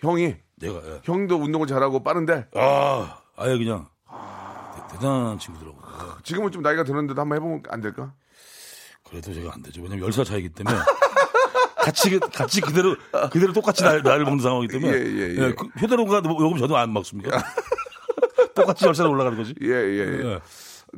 [0.00, 1.00] 형이 내가 예.
[1.04, 3.88] 형도 운동을 잘하고 빠른데 아 아예 그냥
[4.98, 5.82] 대, 단한 친구더라고요.
[6.18, 6.22] 예.
[6.22, 8.12] 지금은 좀 나이가 드는데도 한번 해보면 안 될까?
[9.08, 9.82] 그래도 제가 안 되죠.
[9.82, 10.76] 왜냐면 10살 차이기 때문에.
[11.78, 12.96] 같이, 그- 같이 그대로,
[13.30, 14.92] 그대로 똑같이 날, 나를 먹는 상황이기 때문에.
[14.92, 15.54] 예, 예, 예.
[15.54, 17.38] 그 효대로가 요금 저도 안 먹습니까?
[18.54, 19.54] 똑같이 10살 올라가는 거지.
[19.62, 20.32] 예, 예, 예.
[20.32, 20.40] 예.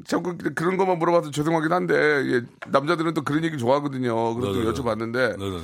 [0.07, 2.43] 자꾸 그런 것만 물어봐서 죄송하긴 한데 예.
[2.69, 4.35] 남자들은 또 그런 얘기 좋아하거든요.
[4.35, 5.63] 그래서 네, 네, 또 여쭤봤는데 네네네.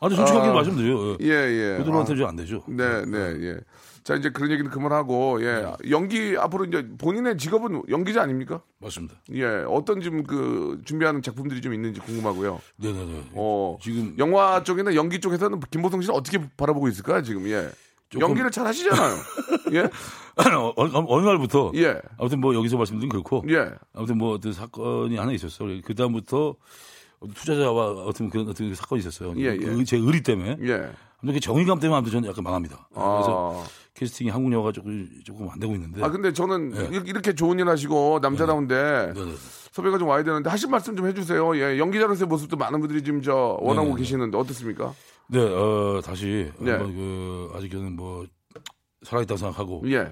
[0.00, 0.52] 아니, 솔직하게 아.
[0.52, 1.78] 말씀드려요 예, 예.
[1.78, 2.16] 효대로한테 아.
[2.16, 2.62] 좀안 되죠.
[2.68, 3.56] 네, 네, 예.
[4.04, 5.64] 자, 이제 그런 얘기는 그만하고, 예.
[5.88, 8.60] 연기, 앞으로 이제 본인의 직업은 연기자 아닙니까?
[8.78, 9.14] 맞습니다.
[9.32, 9.46] 예.
[9.66, 12.60] 어떤 지금 그 준비하는 작품들이 좀 있는지 궁금하고요.
[12.76, 13.30] 네네네.
[13.32, 17.48] 어, 지금 영화 쪽이나 연기 쪽에서는 김보성 씨는 어떻게 바라보고 있을까요, 지금?
[17.48, 17.70] 예.
[18.10, 19.16] 조금- 연기를 잘 하시잖아요.
[19.72, 19.80] 예?
[19.80, 21.98] 어, 어, 어느 날부터 예.
[22.18, 23.70] 아무튼 뭐 여기서 말씀드리면 그렇고 예.
[23.94, 25.80] 아무튼 뭐 어떤 사건이 하나 있었어요.
[25.82, 26.54] 그 다음부터
[27.34, 29.34] 투자자와 어떤 그런 어떤 그 사건이 있었어요.
[29.38, 29.56] 예, 예.
[29.56, 30.72] 그제 의리 때문에 예.
[31.22, 32.88] 아무튼 그 정의감 때문에 아무튼 저는 약간 망합니다.
[32.92, 33.66] 그래서 아.
[33.94, 36.02] 캐스팅이 한국 영화가 조금 조금 안 되고 있는데.
[36.02, 37.00] 아, 근데 저는 예.
[37.06, 39.32] 이렇게- 좋은 일 하시고 남자다운데 네네.
[39.72, 41.56] 섭외가 좀 와야 되는데 하실 말씀 좀 해주세요.
[41.56, 41.78] 예.
[41.78, 43.98] 연기자로서의 모습도 많은 분들이 지금 저 원하고 네네.
[43.98, 44.92] 계시는데 어떻습니까?
[45.28, 46.72] 네, 어, 다시 네.
[46.72, 48.26] 한번 그 아직 저는 뭐
[49.02, 50.10] 살아있다고 생각하고 예.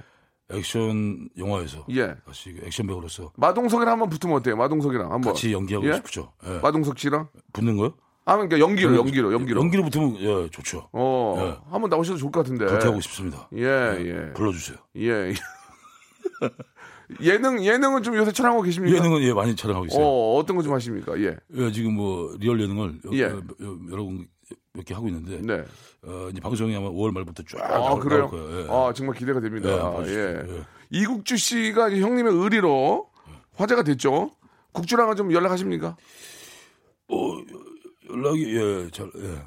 [0.53, 2.15] 액션 영화에서 예.
[2.27, 4.57] 다시 그 액션 배우로서 마동석이랑 한번 붙으면 어때요?
[4.57, 5.33] 마동석이랑 한번.
[5.33, 5.95] 같이 연기하고 예?
[5.95, 6.33] 싶죠.
[6.47, 6.59] 예.
[6.61, 7.29] 마동석 씨랑?
[7.53, 7.95] 붙는 거요?
[8.25, 9.61] 아, 그러니까 연기로, 연기로, 연기로.
[9.61, 10.89] 연기로 붙으면 예, 좋죠.
[10.93, 11.71] 어, 예.
[11.73, 12.67] 한번 나오셔도 좋을 것 같은데.
[12.67, 13.49] 그렇게 하고 싶습니다.
[13.57, 14.33] 예, 예.
[14.35, 14.77] 불러주세요.
[14.99, 15.33] 예.
[17.21, 18.97] 예능, 예능은 좀 요새 촬영하고 계십니까?
[18.97, 20.03] 예능은 예 많이 촬영하고 있어요.
[20.05, 21.19] 어, 어떤 거 좀 하십니까?
[21.21, 21.37] 예.
[21.57, 23.23] 예, 지금 뭐 리얼 예능을 여- 예.
[23.23, 24.09] 여- 여- 여러
[24.75, 25.65] 몇 개 하고 있는데 네.
[26.03, 28.21] 어, 이제 방송이 아마 5월 말부터 쫙 아, 나올, 그래요?
[28.21, 28.61] 나올 거예요.
[28.61, 28.67] 예.
[28.71, 29.69] 아, 정말 기대가 됩니다.
[29.69, 29.79] 예, 예.
[29.79, 30.57] 봐주십시오.
[30.57, 30.63] 예.
[30.91, 33.11] 이국주 씨가 형님의 의리로
[33.55, 34.31] 화제가 됐죠.
[34.73, 35.97] 국주랑은 좀 연락하십니까?
[37.09, 37.17] 어,
[38.11, 39.43] 연락이 예, 잘 예.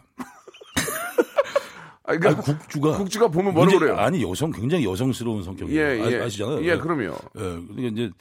[2.04, 3.98] 아, 아니, 그러니까 국주가 국주가 보면 뭐라 굉장히- 그래요?
[4.06, 5.82] 아니 여성 굉장히 여성스러운 성격이에요.
[6.06, 6.22] 예, 예.
[6.22, 7.16] 아, 시잖아요 예, 그럼요.
[7.38, 8.12] 예, 그러니까 이제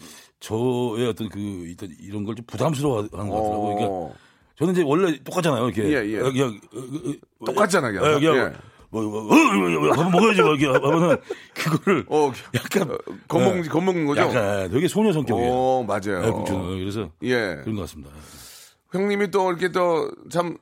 [0.40, 3.74] 저의 어떤 그 일단 이런 걸 좀 부담스러워하는 것 같더라고요.
[3.74, 4.14] 그러니까 어,
[4.58, 5.64] 저는 이제 원래 똑같잖아요.
[5.68, 6.18] 이렇게 예, 예.
[6.20, 8.20] 그냥 어, 어, 어, 똑같잖아요, 예, 그냥.
[8.20, 8.74] 그냥 예.
[8.90, 11.16] 뭐, 뭐, 어, 어, 어, 한번 먹어야지, 막 이렇게 하면은
[11.54, 14.20] 그거를 어, 약간 겁먹, 예, 겁먹는 거죠?
[14.22, 15.50] 약간 되게 소녀 성격이에요.
[15.52, 16.24] 어, 맞아요.
[16.26, 17.56] 예, 국주는 그래서 예.
[17.62, 18.10] 그런 것 같습니다.
[18.92, 20.56] 형님이 또 이렇게 또 참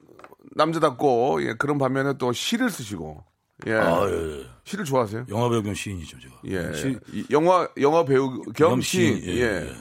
[0.55, 3.23] 남자답고 예, 그런 반면에 또 시를 쓰시고
[3.67, 3.73] 예.
[3.75, 4.47] 아, 예, 예.
[4.65, 5.27] 시를 좋아하세요?
[5.29, 6.35] 영화 배우 겸 시인이죠, 제가.
[6.47, 6.75] 예.
[6.75, 9.21] 시, 이 영화 영화 배우 겸 겸 시인.
[9.21, 9.41] 시인, 예.
[9.41, 9.73] 예, 예.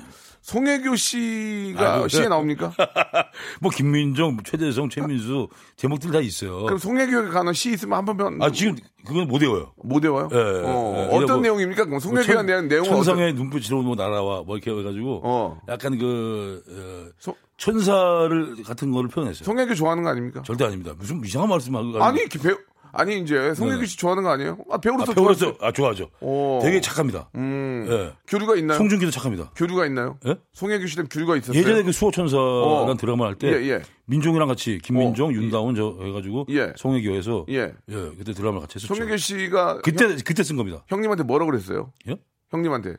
[0.42, 2.28] 송혜교 씨가 아이고, 시에 네.
[2.30, 2.74] 나옵니까?
[3.62, 6.64] 뭐 김민정, 최대성, 최민수 제목들 다 있어요.
[6.64, 8.76] 그럼 송혜교에 관한 시 있으면 한 번만 아 지금
[9.06, 9.72] 그건 못 외워요.
[9.84, 10.30] 못 외워요?
[10.34, 11.16] 예, 예, 어, 예.
[11.16, 11.86] 어떤 뭐- 내용입니까?
[11.86, 15.62] 그럼 송혜교에 천- 대한 내용은 천상의 눈빛으로 뭐 날아와 뭐 이렇게 해가지고 어.
[15.70, 19.44] 약간 그 어, 소- 천사를 같은 거를 표현했어요.
[19.44, 19.46] 어떤...
[19.56, 20.42] 송혜교 좋아하는 거 아닙니까?
[20.44, 20.94] 절대 아닙니다.
[20.98, 22.58] 무슨 이상한 말씀하고 아니 그 배우
[22.94, 24.58] 아니 이제 송혜교 씨 좋아하는 거 아니에요?
[24.70, 25.66] 아 아, 배우로서 배우로서 좋아하죠.
[25.66, 26.10] 아 좋아하죠.
[26.20, 26.60] 오.
[26.62, 27.30] 되게 착합니다.
[27.36, 27.88] 음.
[27.90, 28.14] 예.
[28.28, 28.78] 교류가 있나요?
[28.78, 29.52] 송중기도 착합니다.
[29.56, 30.18] 교류가 있나요?
[30.26, 30.36] 예?
[30.54, 31.58] 송혜교 씨랑 교류가 있었어요.
[31.58, 32.44] 예전에 그 수호천사라는
[32.90, 32.96] 어.
[32.98, 33.82] 드라마 할때 예, 예.
[34.06, 35.32] 민종이랑 같이 김민종, 어.
[35.32, 36.74] 윤다운 저 해가지고 예.
[36.76, 37.74] 송혜교에서 예.
[37.90, 38.94] 예, 그때 드라마를 같이 했었죠.
[38.94, 40.84] 송혜교 씨가 그때 그때 쓴 겁니다.
[40.88, 41.94] 형, 님한테 뭐라고 그랬어요?
[42.10, 42.18] 예?
[42.50, 42.98] 형님한테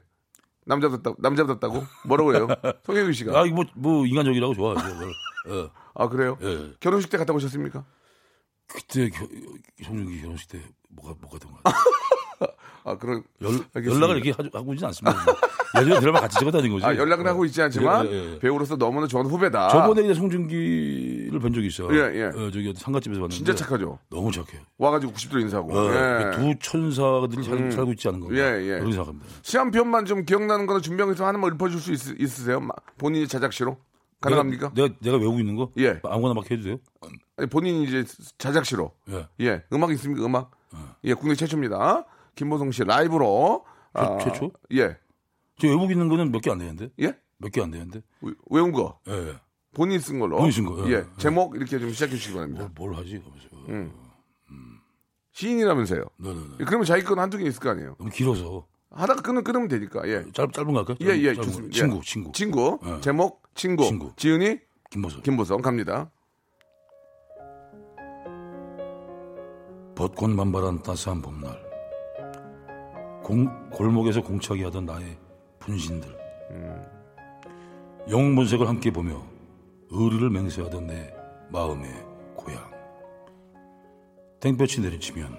[0.64, 2.46] 남자답다 남자답다고 뭐라고 그래요?
[2.86, 4.88] 송혜교 씨가 아, 이거 뭐, 뭐 인간적이라고 좋아하죠.
[5.50, 5.68] 예.
[5.94, 6.38] 아 그래요?
[6.42, 6.72] 예.
[6.80, 7.84] 결혼식 때 갔다 오셨습니까?
[8.74, 9.26] 그때 겨,
[9.84, 10.60] 송중기 결혼식 때
[10.90, 11.62] 뭐가 뭐가 된 거야?
[12.84, 13.64] 아 그런 연.
[13.76, 15.16] 연락을 이렇게 하, 하고 있지는 않습니다.
[15.80, 16.84] 예전에 드라마 같이 찍었다는 거지.
[16.84, 17.28] 아 연락은 예.
[17.28, 18.38] 하고 있지 않지만 예, 예, 예.
[18.40, 19.68] 배우로서 너무나 좋은 후배다.
[19.68, 21.88] 저번에 이제 송중기를 본 적이 있어요.
[21.96, 22.22] 예, 예.
[22.24, 23.98] 어, 저기 상가집에서 봤는데 진짜 착하죠.
[24.10, 24.60] 너무 착해요.
[24.78, 25.72] 와가지고 90도 인사하고.
[25.78, 26.30] 어, 예.
[26.36, 27.70] 두 천사들이 살, 음.
[27.70, 28.34] 살 고 있지 않은 건가?
[28.36, 28.78] 예, 예.
[28.80, 29.26] 그런 생각합니다.
[29.42, 32.58] 시한 편만 좀 기억나는 거나 준비해서 하나만 읊어줄 수 있, 있으세요?
[32.60, 33.76] 마- 본인이 자작시로
[34.22, 34.72] 가능합니까?
[34.74, 35.70] 내가, 내가, 내가 외우고 있는 거?
[35.78, 36.00] 예.
[36.04, 36.78] 아무거나 막 해도 돼요?
[37.36, 38.04] 아니, 본인이 이제
[38.38, 38.92] 자작시로.
[39.10, 39.28] 예.
[39.40, 40.24] 예, 음악 있습니까?
[40.24, 40.50] 음악?
[41.04, 42.06] 예, 국내 최초입니다.
[42.34, 43.64] 김보성 씨 라이브로.
[43.92, 44.52] 아, 최- 최초?
[44.72, 44.96] 예,
[45.58, 46.88] 저 외우고 있는 거는 몇 개 안 되는데?
[47.00, 48.00] 예, 몇 개 안 되는데?
[48.22, 48.98] 외- 외운 거.
[49.08, 49.12] 예.
[49.12, 49.34] 예.
[49.74, 50.36] 본인 쓴 걸로.
[50.38, 50.92] 본인 쓴 거, 예.
[50.94, 52.70] 예, 제목 이렇게 좀 시작해 주시기 바랍니다.
[52.74, 53.22] 뭘, 뭘 하지?
[53.68, 53.92] 음.
[55.32, 56.04] 시인이라면서요.
[56.18, 56.46] 네네네.
[56.60, 57.96] 예, 그러면 자기 건 한두 개 있을 거 아니에요.
[57.98, 58.66] 너무 길어서.
[58.94, 60.06] 하다가 끊으면, 끊으면 되니까.
[60.08, 60.24] 예.
[60.32, 60.96] 짧, 짧은 거 할까요?
[61.02, 61.42] 예, 예, 짧은.
[61.42, 61.74] 좋습니다.
[61.74, 62.00] 친구, 예.
[62.02, 62.32] 친구.
[62.32, 62.78] 친구.
[62.84, 63.00] 예.
[63.00, 63.84] 제목, 친구.
[63.84, 64.12] 친구.
[64.16, 64.58] 지은이,
[64.90, 65.22] 김보석.
[65.22, 66.10] 김보성 갑니다.
[69.94, 71.60] 벚꽃 만발한 따스한 봄날.
[73.22, 75.16] 공- 골목에서 공차기 하던 나의
[75.60, 76.18] 분신들.
[78.10, 79.22] 영문색을 함께 보며
[79.90, 81.14] 의리를 맹세하던 내
[81.50, 81.88] 마음의
[82.36, 82.70] 고향.
[84.40, 85.38] 땡볕이 내리치면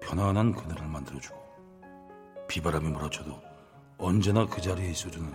[0.00, 1.36] 편안한 그늘을 만들어주고
[2.48, 3.40] 비바람이 몰아쳐도
[3.98, 5.30] 언제나 그 자리에 있어주는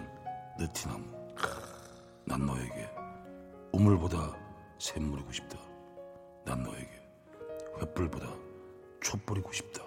[0.60, 1.06] 느티나무.
[2.26, 2.90] 난 너에게
[3.72, 4.36] 우물보다
[4.80, 5.58] 샘물이고 싶다.
[6.46, 6.90] 난 너에게
[7.80, 8.28] 횃불보다
[9.02, 9.84] 촛불이고 싶다.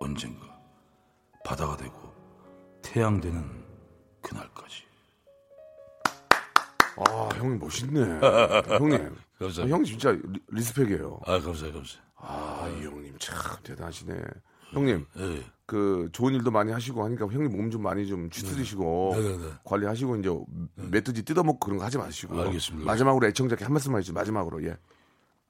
[0.00, 0.46] 언젠가
[1.44, 2.12] 바다가 되고
[2.82, 3.64] 태양 되는
[4.22, 4.84] 그날까지.
[6.96, 8.00] 아, 형님 멋있네.
[8.78, 9.16] 형님.
[9.38, 9.62] 감사합니다.
[9.62, 11.20] 아, 형 진짜 리, respect이에요.
[11.24, 12.02] 아 감사해요, 감사해요.
[12.16, 14.14] 아, 이 형님 참 대단하시네.
[14.72, 19.22] 형님, 예, 그 좋은 일도 많이 하시고 하니까 형님 몸 좀 많이 좀 추스리시고 네,
[19.22, 19.44] 네, 네.
[19.64, 20.30] 관리하시고 이제
[20.76, 22.40] 멧돼지 뜯어먹고 그런 거 하지 마시고.
[22.40, 22.86] 알겠습니다.
[22.86, 24.14] 마지막으로 애청자께 한 말씀만 해주세요.
[24.14, 24.76] 마지막으로 예.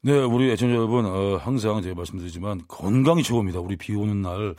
[0.02, 3.60] 네, 우리 애청자 여러분, 어, 항상 제가 말씀드리지만 건강이 최고입니다.
[3.60, 4.54] 우리 비 오는 날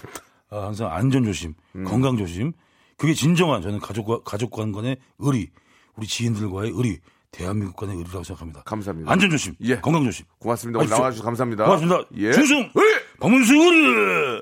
[0.49, 1.83] 어, 항상 안전 조심, 음.
[1.85, 2.53] 건강 조심.
[2.97, 5.49] 그게 진정한 저는 가족과 가족 간의 의리,
[5.95, 6.99] 우리 지인들과의 의리,
[7.31, 8.63] 대한민국 간의 의리라고 생각합니다.
[8.63, 9.09] 감사합니다.
[9.09, 9.77] 안전 조심, 예.
[9.79, 10.25] 건강 조심.
[10.39, 10.79] 고맙습니다.
[10.79, 10.89] 오늘?
[10.89, 11.63] 나와주셔서 감사합니다.
[11.65, 12.03] 고맙습니다.
[12.17, 12.33] 예.
[12.33, 12.69] 충성,
[13.21, 14.41] 박문수 의리.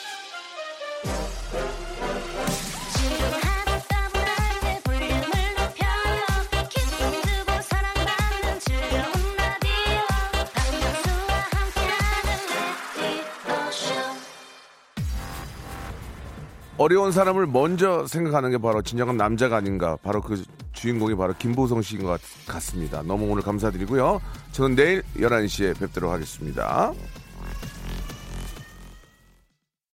[16.81, 19.97] 어려운 사람을 먼저 생각하는 게 바로 진정한 남자가 아닌가.
[20.01, 23.03] 바로 그 주인공이 바로 김보성 씨인 것 같- 같습니다.
[23.03, 24.19] 너무 오늘 감사드리고요.
[24.51, 26.91] 저는 내일 11시에 뵙도록 하겠습니다.